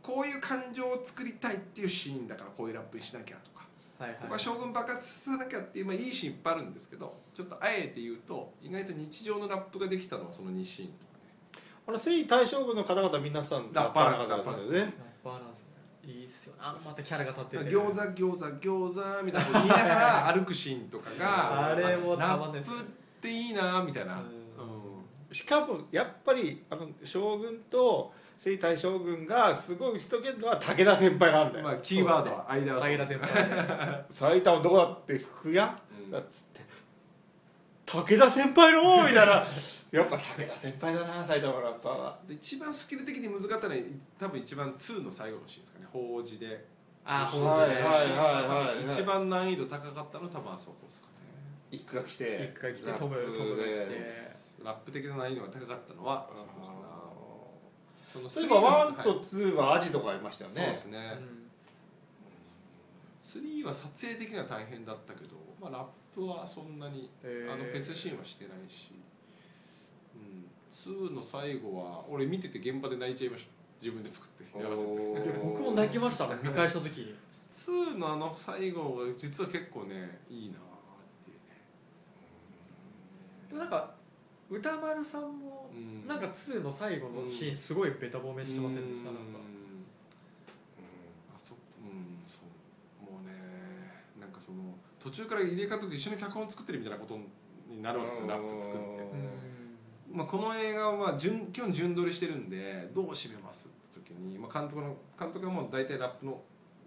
[0.01, 3.65] こういう感情を作りたいっていうシーンだからこういうラップにしなきゃとか。
[3.99, 4.19] はいはい。
[4.21, 11.63] 他は将軍爆発させなきゃっていう、まあ、いいシーンいっぱいあるんですけどちょっとあえて言うと意外と日常のラップができたのはその2シーンとかね。
[11.85, 14.79] あの征夷大将軍の方々皆さんラッパーの方ですよね。
[14.79, 14.91] ラッ
[15.21, 15.68] パーなんですね
[16.09, 16.59] いいっすよね。
[16.61, 17.63] あのまたキャラが立ってて。
[17.65, 22.75] 餃子餃子餃子みたいなこと言いながら 歩くシーンとかがあれもたラまんないですね。
[22.77, 22.85] ップっ
[23.21, 24.23] ていいなみたいな、
[25.29, 32.81] しかもやっぱりあの将軍と征夷大将軍がすごい打ち解けるのは武田先輩なんだよ、まあキーワードは間は。
[32.81, 34.05] 武田先輩。
[34.09, 36.11] 埼玉どこだって福屋、うん。
[36.11, 36.61] だっつって
[37.91, 39.43] 武田先輩のみたいな。
[39.91, 42.19] やっぱ武田先輩だな埼玉のラッパーは。
[42.27, 43.79] で一番スキル的に難かったのは
[44.19, 45.87] 多分一番2の最後のシーンですかね。
[45.91, 46.67] 法事で。
[47.03, 47.87] あーはいほんとねはいは
[48.75, 51.13] いはい一番難易度高かったのは多分あそこですかね。
[51.71, 52.53] 一句が来て。
[52.55, 52.99] 一回来てラップ。
[52.99, 53.79] トムトムが来でて。
[54.63, 56.79] ラップ的な難易度が高かったのはそこかな。
[58.05, 60.55] そのそういえばは1と2はアジとかありましたよね。
[60.55, 61.49] そうですね、うん。
[63.63, 65.83] 3は撮影的には大変だったけど、まあ、ラッ
[66.13, 67.53] プはそんなに、へー。
[67.53, 68.91] あのフェスシーンはしてないし、
[70.15, 73.51] うん、2の最後は俺見てて現場で泣いちゃいました。
[73.81, 74.89] 自分で作ってやらせて。
[75.43, 77.15] 僕も泣きましたね 見返した時に。
[77.31, 80.59] 2のあの最後が実は結構ねいいなっ
[81.25, 81.43] ていうね。
[83.49, 83.95] でもなんか
[84.49, 86.07] 歌丸さんもうん。
[86.07, 89.11] なんか2の最後のシーンすごいベタ褒めしてませんでした？
[89.11, 89.21] なんか。
[91.35, 92.41] あそうんそ
[93.01, 93.11] う。
[93.11, 93.31] もうね
[94.19, 97.17] なんかその途中から入江監督と一緒に脚本作ってるみたいなこと
[97.73, 98.83] になるわけですよラップ作って。
[100.11, 100.17] うん。
[100.17, 103.69] まあ、この映画はまあ順基本順撮りしてるんでどう締めます？
[103.69, 103.71] っ
[104.01, 106.41] て時に、まあ、監督の監督はもう大体ラップの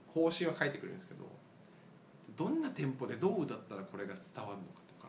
[0.08, 1.24] 方針は書いてくれるんですけど
[2.36, 5.08] どんなテンポでどう歌ったらこれが伝わるのかとか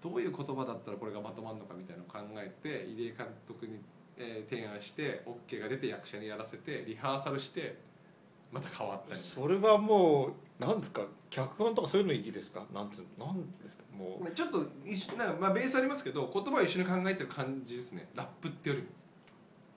[0.00, 3.78] どういう言葉だったらこれがまとまるのかみたいなのを考えて入江監督に、
[4.16, 7.76] えー提案して OK が出て役者にやらせてリハーサルして
[8.50, 9.20] また変わったり。
[9.20, 10.30] それはも
[10.60, 12.64] うなんですか脚本とかそういうのいいですか？
[12.72, 13.82] なんつうなんですか？
[13.96, 14.30] もう。
[14.30, 18.08] ちょっと一緒なんかまあベースありますけど言葉を一緒に考えてる感じですね。
[18.14, 18.88] ラップってよりも。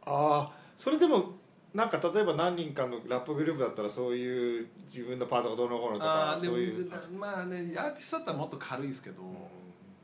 [0.06, 1.34] ああそれでも
[1.74, 6.92] なんか例えば何人かのラップグループだったらそういう自分のパートがどうのこうのとかそういう。
[7.18, 9.22] まあねアーティストだったらもっと軽いですけど、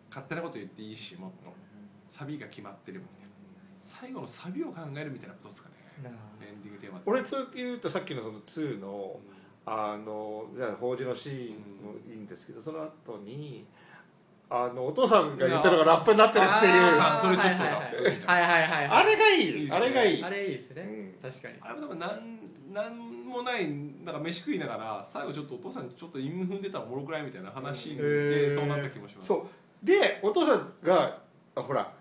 [0.10, 1.54] 勝手なこと言っていいしもっと。
[2.10, 3.28] サビが決まってるみたいな。
[3.80, 5.76] 最後のサビを考えるみたいなことですかね
[6.06, 7.00] エンディングテーマ。
[7.00, 9.20] って俺そう言うとさっきのその2の
[9.66, 13.66] あのじゃあ法事のシーンもいいんですけどその後に
[14.50, 16.92] あのお父さんが言ったのがラップになってるっていう。
[17.22, 17.58] それちょっ
[18.26, 18.52] とはいはい。
[18.52, 19.46] はいはいはいあれがいい。
[19.46, 19.78] いいですね。
[19.78, 20.24] あれがいい。
[20.24, 20.82] あれいいですね、
[21.24, 21.32] うん。
[21.32, 21.56] 確かに。
[21.62, 22.40] あれも多分なん
[22.74, 23.68] なんもない
[24.06, 28.56] なんか飯食いながら最後ちょっとお父さんちょっと韻踏んでたらおもろくないみたいな話へでー。
[28.56, 29.28] そうなった気もします。
[29.28, 29.46] そ
[29.84, 29.86] う。
[29.86, 31.20] でお父さんが
[31.56, 31.92] あほら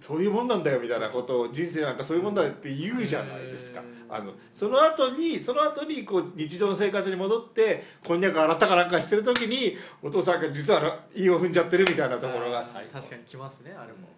[0.00, 3.82] そういうもんなんだよみたいなことを人生なんかそういうもんだよって言うじゃないですか。
[4.08, 12.64] あのその後にその後にこう日常の生活に戻ってこんにゃく洗ったかなんかしてる時にお父さんが実は胃を踏んじゃってるみたいなところが。
[12.64, 14.08] 確かに来ますねあれも。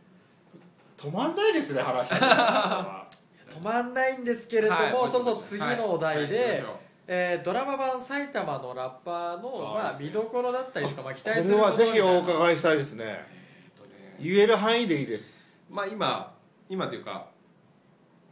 [0.97, 3.05] 止まんないですね話が
[3.51, 6.65] 止まんないんですけれども、はいそろそろ次のお題で、はい
[7.09, 13.27] えードラマ版埼玉のラッパーのまあ、見どころだったりとか、まあ、期こ待することれはぜひお伺いしたいですねえ
[13.75, 14.17] っとね。
[14.21, 15.42] 言える範囲でいいです
[15.73, 16.35] まあ今
[16.69, 17.27] 今というか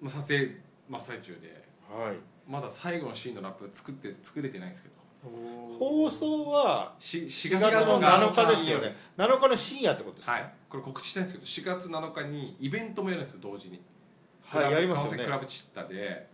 [0.00, 0.56] まあ撮影
[0.88, 2.16] 真っ最中ではい。
[2.48, 4.94] まだ最後のシーンのラップ作って作れてないんですけど。
[5.78, 8.86] 放送はし4 4月の7日ですよね。
[8.86, 9.10] です。
[9.18, 10.32] 7日の深夜ってことですか？
[10.32, 10.54] はい。
[10.68, 13.82] これ告知したいんですけど4月7日にイベントもやるんですよ同時に。
[14.42, 15.24] はいやりますよね。
[15.24, 16.28] クラブチッタで。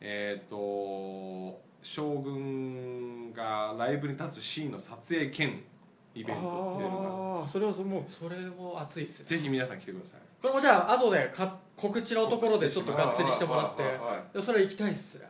[0.00, 5.62] えっ、と将軍がライブに立つシーンの撮影兼
[6.14, 8.12] イベントっていうのああそれはそもう。
[8.12, 9.24] それも熱いっすね。
[9.24, 10.20] がぜひ皆さん来てください。
[10.40, 14.32] これもじゃあ後でか告知のところでちょっとがっつりしてもらってはいはいはい。
[14.32, 15.28] でもそれ行きたいっすね。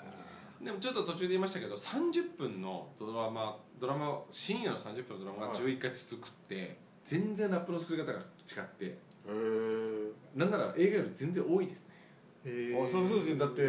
[0.63, 8.85] でもちょっと途中で言いましたけど30分のドラマドラマ深夜の30分のドラマが11回続くって全然ラップの作り方が違って。
[8.87, 8.97] へ
[9.29, 11.95] えなんなら映画より全然多いですね。
[12.77, 13.63] あそうそうですねだって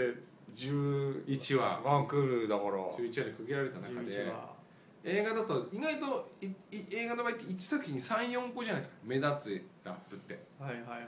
[0.56, 1.82] 11 1話。
[1.84, 2.72] ワンクールだから。
[2.72, 4.12] 11話に区切られた中で。
[4.12, 4.55] 11話
[5.06, 6.56] 映画だと意外といい
[6.92, 8.98] 映画の場合って1作品に34個じゃないですか。
[9.04, 10.40] 目立つラップって。
[10.60, 11.06] はいはいはいはいはい。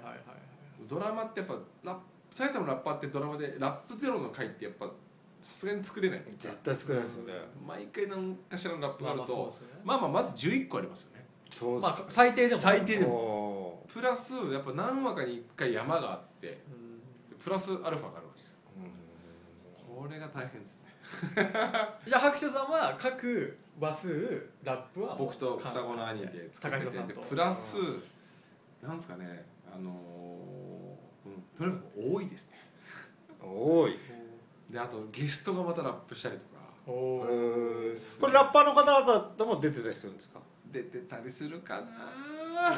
[0.87, 4.85] ドラマってやっぱラップ埼玉のラッパーってドラマでラップゼロの回ってやっぱ
[5.41, 6.21] さすがに作れない。
[6.37, 7.33] 絶対作れないですよね。
[7.67, 11.25] 毎回何かしらのラップがあるとまあまあまあまあまず11個ありますよね。
[11.81, 13.09] まあそうです最低でも最低でも。
[13.09, 16.47] もプラスやっぱ何話かに1回山があって。
[16.49, 17.37] うん。
[17.43, 18.59] プラスアルファがあるわけです。
[19.87, 20.86] これが大変ですね
[22.05, 27.77] じゃあ白手さんは各話数ラップは僕と双子の兄で作っててプラス
[28.81, 32.57] なんですかねあのーうんとにかく多いですね。
[33.41, 33.97] 多い。
[34.69, 36.57] であとゲストがまたラップしたりとか。
[36.87, 37.19] お
[38.21, 40.39] これラッパーの方々も出てたりするんですか？
[40.71, 41.87] 出てたりするかな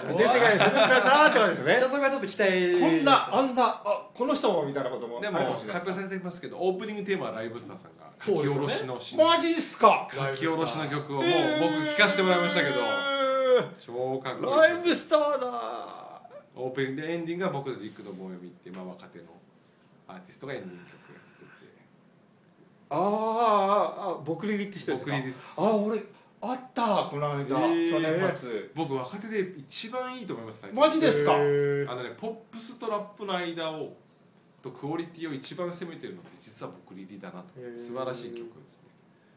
[0.08, 1.88] 出てたりするかなって感じですね。
[1.90, 9.28] それはちょっと期待こんなあんなあこの人もみたいなこともでも発表されてますけどオープニングテーマはライブスターさんが書き下ろしのシーン。
[9.28, 10.08] マジっすか？
[10.12, 11.26] 書き下ろしの曲をもう
[11.62, 12.76] 僕聴かせてもらいましたけど。
[12.76, 12.80] え
[13.80, 14.54] 超かっこいい。
[14.54, 16.22] ーライブスターだ
[16.56, 19.26] オープニングでエンディングが僕とリックの棒読みって、まあ、若手の
[20.08, 21.50] アーティストがエンディング曲やってて。
[22.90, 25.12] あーあー僕リリって人ですか。
[25.12, 26.04] 僕リリですあ俺
[26.42, 27.92] あったこの間、ー。
[27.92, 28.72] 去年末。
[28.74, 30.80] 僕若手で一番いいと思います最近。
[30.80, 31.34] マジですか？
[31.34, 31.92] へー。
[31.92, 33.94] あのねポップスとラップの間を
[34.62, 37.60] とクオリティを一番攻めてるのって実は僕リリだなと。
[37.60, 37.78] へー。
[37.78, 38.90] 素晴らしい曲ですね。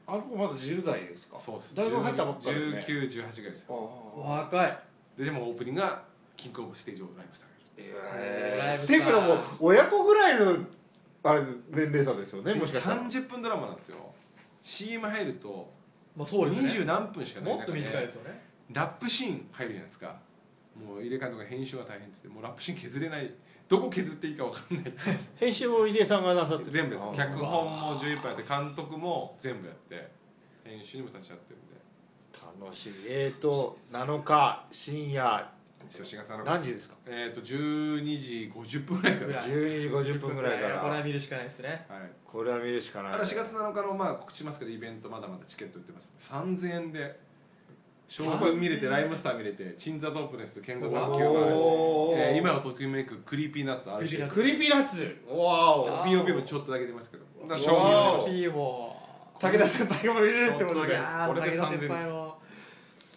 [0.07, 1.39] あの子まだ10代ですか？
[1.39, 1.75] そうです。
[1.75, 2.85] 大学入ったばっかりね。
[2.87, 3.91] 1918ぐらいですよ。
[4.25, 4.79] あ若い。
[5.19, 6.03] ででもオープニングが
[6.37, 8.59] キングオブステージをライブしたーへー。
[8.59, 10.65] ライブっていうかもう親子ぐらいの
[11.25, 13.03] あれ年齢差ですよねもしかしたら。
[13.03, 13.97] 30分ドラマなんですよ。
[14.61, 15.71] CM 入ると
[16.17, 16.69] まあそうですね。
[16.69, 18.43] 20何分しかないもっと短いですよね。
[18.73, 20.17] ラップシーン入るじゃないですか。
[20.75, 22.29] もう入れ替えとか編集が大変っつって。
[22.29, 23.31] もうラップシーン削れない。
[23.69, 24.93] どこ削っていいか分かんない。
[25.37, 27.23] 編集も入江さんがなさってる全部やって。
[27.23, 27.29] あー。
[27.35, 30.11] 脚本も11分やって監督も全部やって。
[30.65, 31.73] 編集にも立ち会ってるんで。
[32.63, 32.95] 楽しみ。
[33.09, 35.51] えーと7日深夜
[35.91, 36.95] 4月7日何時ですか？
[37.07, 39.27] えっ、と12時50分ぐらいから。
[39.27, 41.87] ぐらい12時50分ぐらいかこれはら見るしかないですね。
[41.89, 42.01] はい。
[42.25, 43.13] これは見るしかない。
[43.13, 47.19] ただ4月7日のまあ告知しますけどイベントまだまだチケット売ってます3000円で
[48.09, 54.19] ショーパン見れてライムスター見れて鎮座ドープネス健太さん級がえー今をときめくクリーピーナッツあるし。
[54.29, 54.97] クリーピーナッツ。
[54.97, 55.39] クリーピーナッツ。
[55.41, 56.03] わお。
[56.03, 57.25] あ POP もちょっとだけ出ますけど。
[57.43, 59.01] だから将棋も。
[59.41, 60.99] 武田先輩が見れるってことで。
[61.27, 62.22] これで武田3000先輩の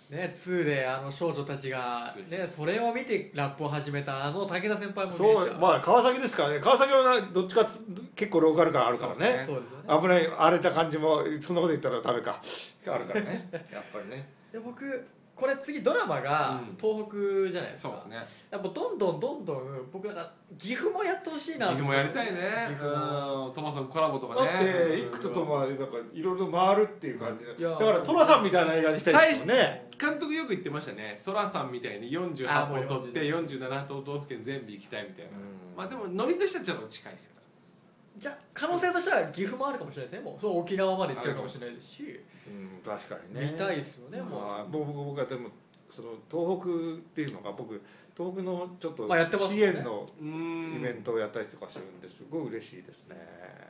[0.10, 6.60] ね2であの少女たちがねそれを見てラップを始めたあの武田先輩もそうまあ川崎ですからね。
[6.60, 7.82] 川崎はなどっちかつ
[8.16, 9.38] 結構ローカル感あるからね。
[9.38, 9.48] ね。
[9.88, 12.40] 危ない荒れた感じもそんなこと言ったらダメか。
[12.88, 13.50] あるからね。
[13.72, 14.30] やっぱりね。
[14.52, 16.78] で僕これ次ドラマがうん。
[16.80, 18.48] 東北じゃないですか、そうですね。
[18.52, 22.40] やっぱどんどんどんどん僕なんか岐阜もやってほしいな岐阜もやりたいね。
[22.70, 23.48] 岐阜も。
[23.48, 23.54] うん。
[23.54, 25.84] トマソンコラボとかだねって一区とともなんか
[26.14, 27.72] いろいろ回るっていう感じでいや。
[27.72, 29.90] だから寅さんみたいな映画にしたいですよね。
[30.00, 31.22] 監督よく言ってましたね。
[31.26, 35.32] 寅さんみたいにあ48もう本取って47都道府県全部行きたいみたいな。
[35.32, 35.78] うん。
[35.78, 37.34] まあでもノリとしてはちょっと近いですよ
[38.18, 40.30] じゃあ可能性としては岐阜もあるかもしれないですね。
[40.30, 42.20] もうそう沖縄まで行っちゃうかもしれないですし。
[42.48, 43.52] うん確かにね。
[43.52, 44.42] 見たいですよねもう。
[44.42, 45.50] まあ僕僕はでも
[45.90, 47.82] その東北っていうのが僕
[48.16, 50.08] 東北のちょっとまあやってますもん支ね援の
[50.78, 53.16] イベントをやったりとかしてるんですごい嬉しいですね。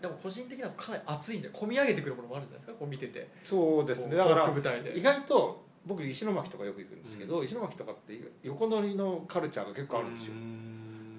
[0.02, 3.08] でも個人的にはかなり熱いんじゃ込み上げてくるものもあるんじゃないですかこう見て。
[3.08, 4.18] てそうですね。
[4.18, 5.00] だから東北舞台で。
[5.00, 10.34] 意外と僕石巻とかよく行くんですけど、石巻とかって横乗りのカルチャーが結構あるんですよ。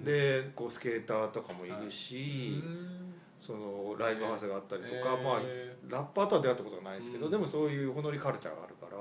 [0.03, 3.06] でこうスケーターとかもいるし、うん
[3.39, 5.41] そのライブハウスがあったりとか、まあ
[5.89, 7.31] ラッパーとは出会ったことはないですけど、うん。
[7.31, 8.97] でもそういう横乗りカルチャーがあるから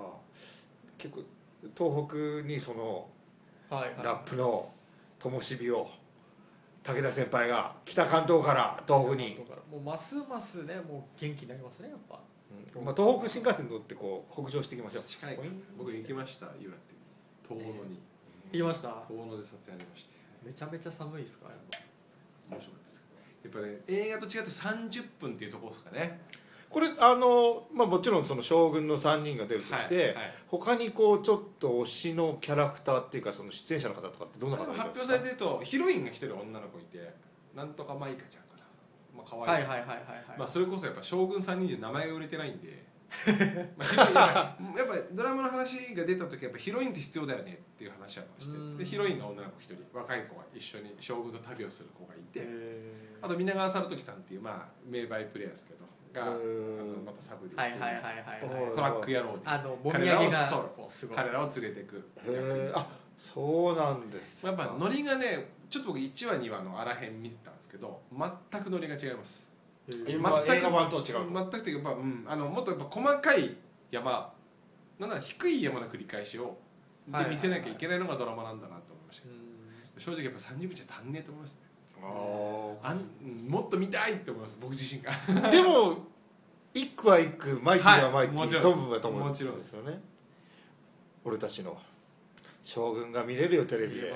[0.99, 1.23] 結構
[1.77, 3.09] 東北にその
[3.71, 4.71] ラップの
[5.19, 5.89] 灯火を
[6.83, 9.37] 武田先輩が北関東から東北に、
[9.71, 12.21] もうますますねもう元気になりますねやっぱ。
[12.79, 12.85] うん。
[12.85, 15.03] まあ、東北新幹線に乗ってこう北上していきましょう。
[15.03, 15.39] 近い
[15.77, 16.77] 僕行きました岩手に。
[17.43, 18.01] 遠野に。
[18.53, 19.03] 言いました？
[19.09, 20.17] 遠野で撮影ありまして。
[20.45, 21.79] めちゃめちゃ寒いですかやっぱ。
[22.55, 22.86] 面白かっ
[23.47, 26.21] やっぱね映画と違って30分っていうところですかね。
[26.69, 30.15] これあの、まあ、もちろんその将軍の3人が出るとして、はいはい。
[30.49, 35.07] 他にこうちょっと推しのキャラクターっていうかその出演者の方とかってどんな方発ですか？
[35.07, 37.15] 表されてるとヒロインが一人女の子いて
[37.55, 38.65] なんとかマイカちゃんかな。
[39.17, 39.97] まあ可愛いはいはいはいはい
[40.29, 40.39] はい。
[40.39, 42.85] まあそれこそやっぱ将軍3人じゃ名前が売れてないんで
[43.77, 48.77] まあ やっぱやっぱドラマの話が出た時やっぱヒロインって必要だよねっていう話はしてうん。
[48.77, 52.93] でヒロインが女の子一人若い子が一緒に将軍と旅をする子がいてへ
[53.23, 62.03] あと皆川猿時さんっていうまあ名バイプレイヤーですけどがあのうんまたサブでトラック野郎であのもみ彼らをあげがそうこう彼らを連れてく
[62.75, 69.46] あそうなんですやっぱノリがねちょっと僕1話2話のあらへん見てたんですけど全くノリが違います
[70.09, 73.57] 今映画版とは違う全くというか、まあうん、あのもっとやっぱ細かい
[73.91, 74.33] 山
[74.99, 76.57] なんなら低い山の繰り返しを
[77.07, 79.29] で見せなきゃいけないのがドラマなんだなと思いました。
[79.29, 80.01] うん。
[80.01, 81.61] 正直やっぱ30分じゃ足んねえと思いますね
[82.03, 85.13] ああんうんもっと見たいって思います僕自身が。
[85.13, 85.99] ーでも
[86.75, 89.99] 一句は一句マイティはマイティ、はいトムはトムもちろんですよね。
[91.25, 91.77] 俺たちの
[92.63, 94.13] 将軍が見れるよテレビで。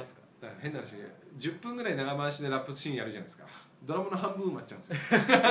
[0.61, 0.97] 変な話
[1.39, 3.45] 10分ぐらい長回しでラップシーンやるじゃないですか
[3.83, 5.19] ドラマの半分埋まっちゃうんですよ。
[5.21, 5.43] それだ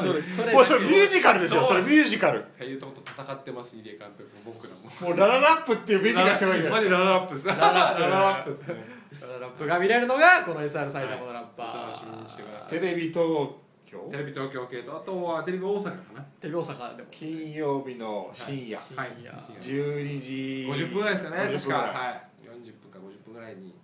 [0.00, 0.08] けで。
[0.08, 2.44] それそれもうそれミュージカルですよそれミュージカル。
[2.44, 5.10] っていうとこと戦ってます入江監督も僕らも。
[5.10, 6.76] もうラララップっていうミュージカルしてもいいですか。
[6.76, 7.48] マジラララップです。
[7.48, 9.00] ラララップですね。
[9.20, 13.50] ラップが見れるのがこの SR 埼玉のラッパー、お楽しみにしてくださいテレビ東
[13.84, 13.98] 京。
[14.10, 16.22] テレビ東京系とあとはテレビ大阪かな。
[16.40, 17.08] テレビ大阪でも。
[17.10, 19.10] 金曜日の深夜、深はい。
[19.24, 20.32] 夜12時。
[20.70, 21.76] 50分ぐらいですかね50確か。
[21.76, 22.22] はい。
[22.46, 23.74] 40分か50分ぐらいに。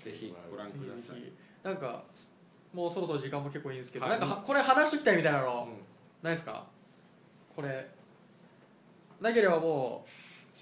[0.00, 1.29] ぜひご覧ください、
[1.62, 2.02] なんか
[2.72, 4.18] もうそろそろ時間も結構いいんですけど、はい。
[4.18, 5.80] なんかはこれ話しときたいみたいなのうん。
[6.22, 6.64] ないですか？
[7.56, 7.88] これ
[9.20, 10.04] なければも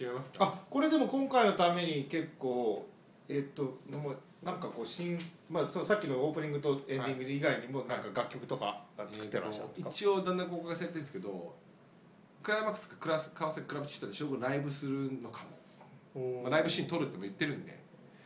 [0.01, 0.45] 違いますか？
[0.45, 2.87] あこれでも今回のために結構
[3.29, 5.19] えっともうなんかこう新、
[5.51, 11.55] まあ、そのさっきのオープニングとエンディング以外にもなんか楽曲とか作ってらっしゃるんですか、一応だんだん公開されてるんですけど
[12.43, 15.45] クライマックスかクラス川崎クラブチッタで将軍ライブするのか
[16.15, 17.77] も、う、まあ、ライブシーン撮るっても言ってるんで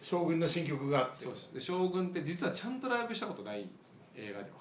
[0.03, 1.16] 将軍の新曲があって。
[1.16, 1.55] そうです。
[1.55, 4.00] で将軍って実はちゃんとライブしたことないんですね。
[4.16, 4.57] 映画では。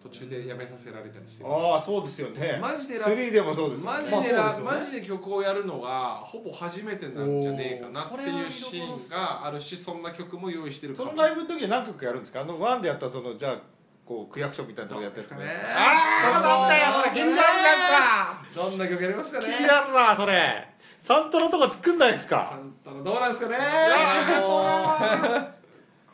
[0.00, 1.44] 途中でやめさせられたりして。
[1.44, 2.58] るああそうですよね。
[2.62, 4.10] マジでラ3でもそうですよね。
[4.10, 12.42] マジでラ、まあでマジで曲をやるのがほぼ初めてなんじゃねえかなっていうシーンがあるしそんな曲も用意してるそのライブの時は何曲やるんですか？
[12.42, 13.58] あのワンでやったそのじゃあ
[14.06, 15.74] こう区役所みたいなところやったやつもやるんですかね。
[15.76, 17.10] ああなんだよそれ。
[17.10, 18.44] 気になるなんか。
[18.54, 19.46] どんな曲やりますかね。
[19.46, 20.67] 気になるなそれ
[20.98, 23.56] サントラとか作んないですサかンタのどうなんですかね？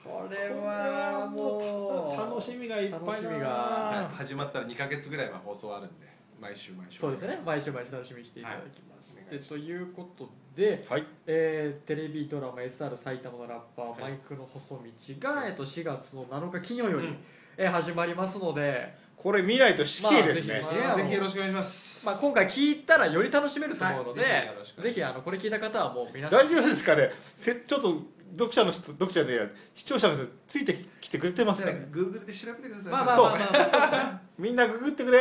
[0.05, 4.03] これはもう楽しみがいっぱいだな。
[4.03, 6.07] 楽し始まったら2か月ぐらいは放送あるんで
[6.41, 7.41] 毎週毎週そうですね。
[7.45, 9.39] 毎週毎週楽しみにしていただきます、はい。
[9.39, 11.07] でということで、はい。
[11.27, 14.01] えーテレビドラマ SR 埼玉のラッパー、はい。
[14.03, 14.83] マイクの細道
[15.21, 17.17] が、えっと4月の7日金曜より、うん。
[17.57, 18.95] えー始まりますので、
[19.25, 22.05] これ見ないと死刑ですね、まあぜひまあぜひよろしくお願いします。
[22.05, 26.47] まあ、今回聞いたらより楽しめると思うので、はいぜひあのこれ聞いた方はもう皆さん。
[26.47, 27.11] 大丈夫ですかね？
[27.39, 28.03] せちょっと
[28.33, 31.89] 読者の人読者で視聴者の人ついてきてくれてますかね？
[31.91, 32.93] グーグルで調べてください。
[32.93, 34.19] まあまあまあまあ、まあ、そうですね。
[34.39, 35.21] みんなググってくれ。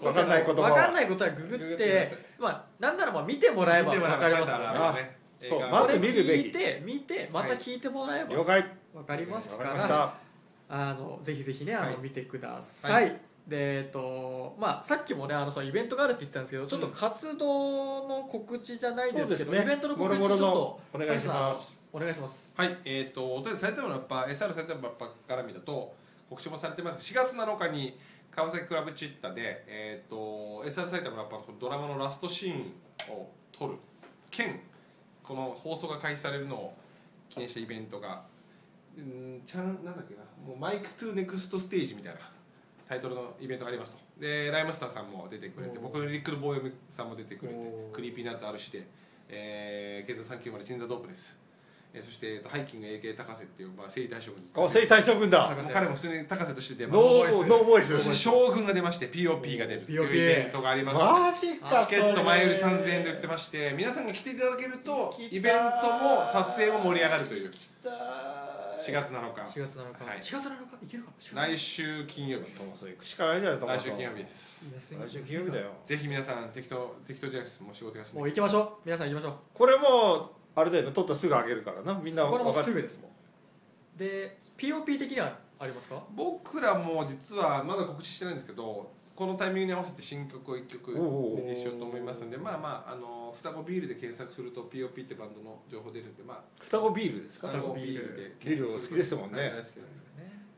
[0.00, 0.68] 分かんないことも。
[0.68, 2.18] 分かんないことはググっググって。
[2.38, 4.72] まあなんならまあ見てもらえば分かりますから。
[4.72, 5.18] らね。
[5.38, 8.64] そうまず見るべ聞いきて見てまた聞いてもらえば了解。
[8.94, 10.14] 分かりますかわからりました。
[10.66, 11.96] あのぜひぜひねあの、はい。
[12.00, 19.62] 見てください、はいでえっとまあさっきもねあのそのイベントがあるって言ってたんですけどちょっと活動の告知じゃないですけど、そうですね。
[19.62, 21.84] イベントの告知ちょっとお願いします。
[21.92, 22.52] お願いします。
[22.56, 25.94] はい、えっ、と、とりあえず埼玉のラッパー、SR 埼玉のラッパー絡みだと、
[26.28, 26.98] 告知もされてます。
[26.98, 27.96] 4月7日に
[28.32, 32.72] 川崎クラブチッタで、えっ、と、SR 埼玉のラッパーのドラマのラストシーン
[33.12, 33.74] を撮る、
[34.32, 34.58] 兼、
[35.22, 36.74] この放送が開始されるのを
[37.28, 38.24] 記念したイベントが、
[38.96, 42.20] うんちゃんなんだっけなもうマイクトゥネクストステージみたいな
[42.88, 44.20] タイトルのイベントがありますと。
[44.20, 47.58] でライムスターさんも出てくれて僕のリックルボーイさんも出てくれて
[47.92, 48.86] クリーピーナッツあるして
[49.28, 51.38] えー、ケンタ390チンザドープです、
[51.92, 55.48] えー、そして、えっとハイキング AK 高瀬っていう、まあ、征夷大将軍ですあ征夷大将軍だ。
[55.48, 55.62] 高瀬。
[55.62, 57.08] もう彼も普通に高瀬として出ノます。
[57.08, 57.96] ーノーボイス。
[57.96, 60.98] そして将軍が出まして POP が出るっていうイベントがあります。
[60.98, 62.72] マジかチケット前売りそれ。
[62.74, 67.50] 3000円で売ってまして皆さんが来ていただけると来たイベントも撮影も盛り上がるという。
[67.82, 68.43] だ
[68.86, 70.18] 4月7 4日月7日、はい。
[70.18, 75.70] 4月7日いけるかな？4月来週金曜日トマソ行くしかないじゃないトマソ来週金曜日です来週金曜日だよ。
[75.84, 78.18] ぜひ皆さん適当適当じゃなくてもう仕事休み。
[78.20, 78.68] もう行きましょう。
[78.84, 79.34] 皆さん行きましょう。
[79.54, 81.98] これもうあれだよね撮ったらすぐあげるからな。
[82.02, 83.10] みんなこれもすぐですもん
[83.98, 86.02] で POP 的にはありますか？
[86.14, 96.40] 僕らも実はまだ告知してないんですけどこのタイミングに合わせて新曲を1曲リリリースしようと思いますんでまあまああの双子ビールで検索すると POP ってバンドの情報出るんでまあ。
[96.60, 97.48] 双子ビールですか？
[97.48, 99.38] 双子ビールでビールお好きですもんね。
[99.40, 99.94] はい大好きなんで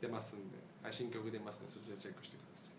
[0.00, 2.70] 出ますんではい新曲出ますんでそちらチェックしてくださ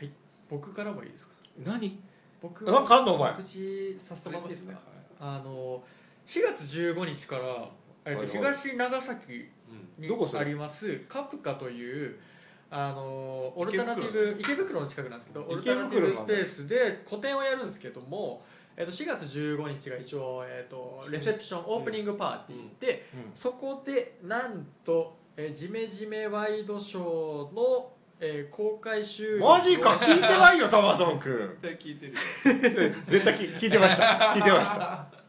[0.00, 0.04] い。
[0.06, 0.12] はい。
[0.48, 1.34] 僕からもいいですか？
[1.64, 1.98] 何？
[2.40, 3.32] 僕なんかあんのお前。
[3.32, 4.72] 告知させてもらっていいですか？
[4.72, 4.80] はい。
[5.20, 5.82] あの
[6.26, 7.68] 4月15日から、
[8.06, 9.48] えっと東長崎
[9.98, 10.08] うん。
[10.08, 10.08] に
[10.38, 12.18] ありますカプカという
[12.74, 14.80] あのオルタナティブ池袋。
[14.80, 18.42] の近くなんですけどオルタナティブスペースで個展をやるんですけども、
[18.78, 23.30] えっと4月15日が一応、えっとレセプションオープニングパーティーで、うん。
[23.34, 31.38] そこでなんと「えージメジメワイドショーの」えー公開収録をマジか聞いてないよトマソン君。
[31.60, 32.12] 絶対聞いてる。
[32.14, 32.18] よ
[33.06, 34.04] 絶対聞聞いてました。
[34.34, 35.21] 聞いてました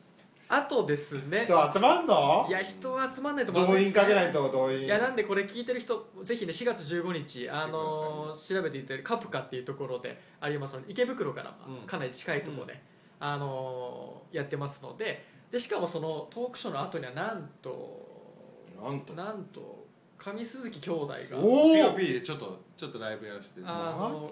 [0.55, 1.45] あとですね。
[1.45, 2.45] 人集まんの？
[2.47, 4.01] いや人は集まんないとまず動員いですね。
[4.03, 4.81] かけないと動員。
[4.83, 11.55] いやなんでこれ聞いてる人ぜひね4月15日あのー調べていただいてカプカっていうところでありますので池袋から
[11.87, 12.81] かなり近いところで、
[13.19, 15.25] あのーやってますので。
[15.51, 19.13] でしかもそのトークショーの後にはなんとなんと。
[19.13, 19.83] なんと
[20.17, 23.61] 上鈴木兄弟がおお POP でちょっとちょっとライブやらせて。
[23.65, 24.29] あの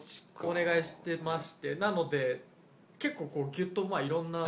[0.50, 1.76] お願いしてまして。
[1.76, 2.44] なので
[2.98, 4.48] 結構こうギュッとまあいろんな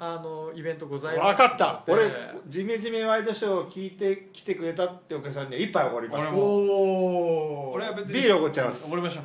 [0.00, 1.82] あのイベントございます分かった。
[1.88, 2.04] 俺
[2.46, 6.28] ジメジメワイドショーを聞いて来てくれたってお客さんには一杯おごります。
[6.28, 6.38] 俺も。
[6.38, 8.86] おお俺は別にビールおごっちゃいます。
[8.86, 9.24] おごりましょう。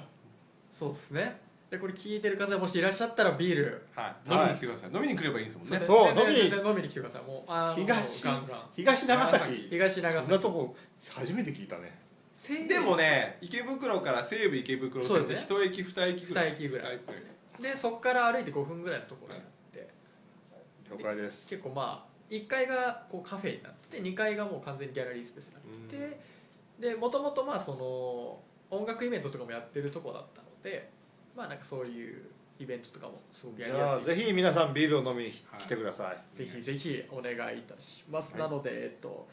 [0.71, 1.39] そうですね。
[1.69, 3.85] でこれ聞いてる方もしいらっしゃったらビール。
[3.95, 4.31] はい。
[4.31, 4.91] 飲みに来てください。
[4.95, 5.85] 飲みに来ればいいんですもんね。
[5.85, 6.49] そう飲みに。
[6.49, 7.23] 全然飲みに来てください。
[7.23, 8.59] もうあの東ガンガン。
[8.75, 9.67] 東長崎。
[9.69, 10.25] 東長崎。
[10.25, 10.75] そんなとこ
[11.15, 11.99] 初めて聞いたね。
[12.33, 15.39] せでもね池袋から西武池袋そうですね。
[15.39, 16.49] 一駅二駅ぐらい。
[16.49, 16.99] 二駅ぐらい。
[17.61, 19.35] でそこから歩いて5分ぐらいのところ
[20.95, 21.49] にあって了解です。
[21.49, 26.19] 結構まあ1階がこうカフェになって2階がもう完全にギャラリースペースになってて
[26.89, 28.39] でもともとまあその
[28.75, 30.89] 音楽イベントとかもやってるとこだったので
[31.35, 32.23] まあなんかそういう
[32.59, 33.93] イベントとかもすごくじやりやすい。
[33.93, 36.35] ゃあぜひ皆さんビールを飲みに来てください。
[36.35, 38.41] ぜひぜひお願いいたします、はい。
[38.41, 39.27] なので、えっと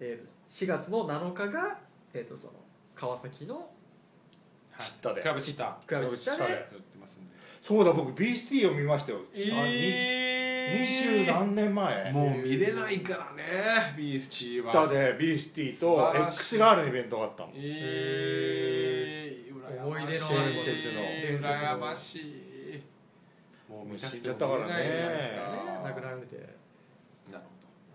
[0.00, 1.78] えっと4月の7日が、
[2.12, 2.54] えっとその
[2.94, 3.70] 川崎の
[4.78, 5.20] 知ったで。
[5.22, 6.44] クラブチッタクラブチッタで。
[6.44, 7.34] クラブチッタでやってますんで。
[7.60, 9.20] そうだ僕 BST を見ましたよ
[10.72, 12.12] 二え十何年前。
[12.12, 14.72] もう見れないからねビースティーは。
[14.72, 17.50] だで BST と素晴らしい X ガールのイベントがあったの。
[17.54, 19.80] えー羨ましい。
[19.80, 20.06] 思い。
[20.06, 22.44] 出のある伝説の伝説の羨ましい
[23.68, 24.74] もう死んじゃったからね
[25.84, 26.36] 亡くなられて
[27.30, 27.44] なる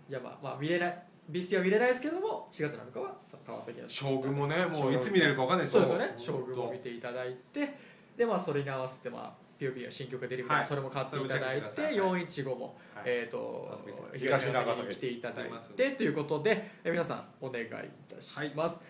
[0.08, 3.14] いやまあまあ見れないビスティは見れないですけども4月7日は
[3.46, 6.14] 川崎将軍もねもういつ見れるかわかんないですそうですよね。
[6.18, 7.74] 将軍を見ていただいて
[8.16, 10.68] でまあそれに合わせてまあ POP が新曲が出るみたいな、はい。
[10.68, 13.04] それも買っていただいてそれもチェックして415も、はい。
[13.06, 13.78] えっ、と
[14.16, 15.72] 東長崎に来ていただい出ます。
[15.72, 17.68] てということでえ皆さんお願いい
[18.08, 18.80] たします、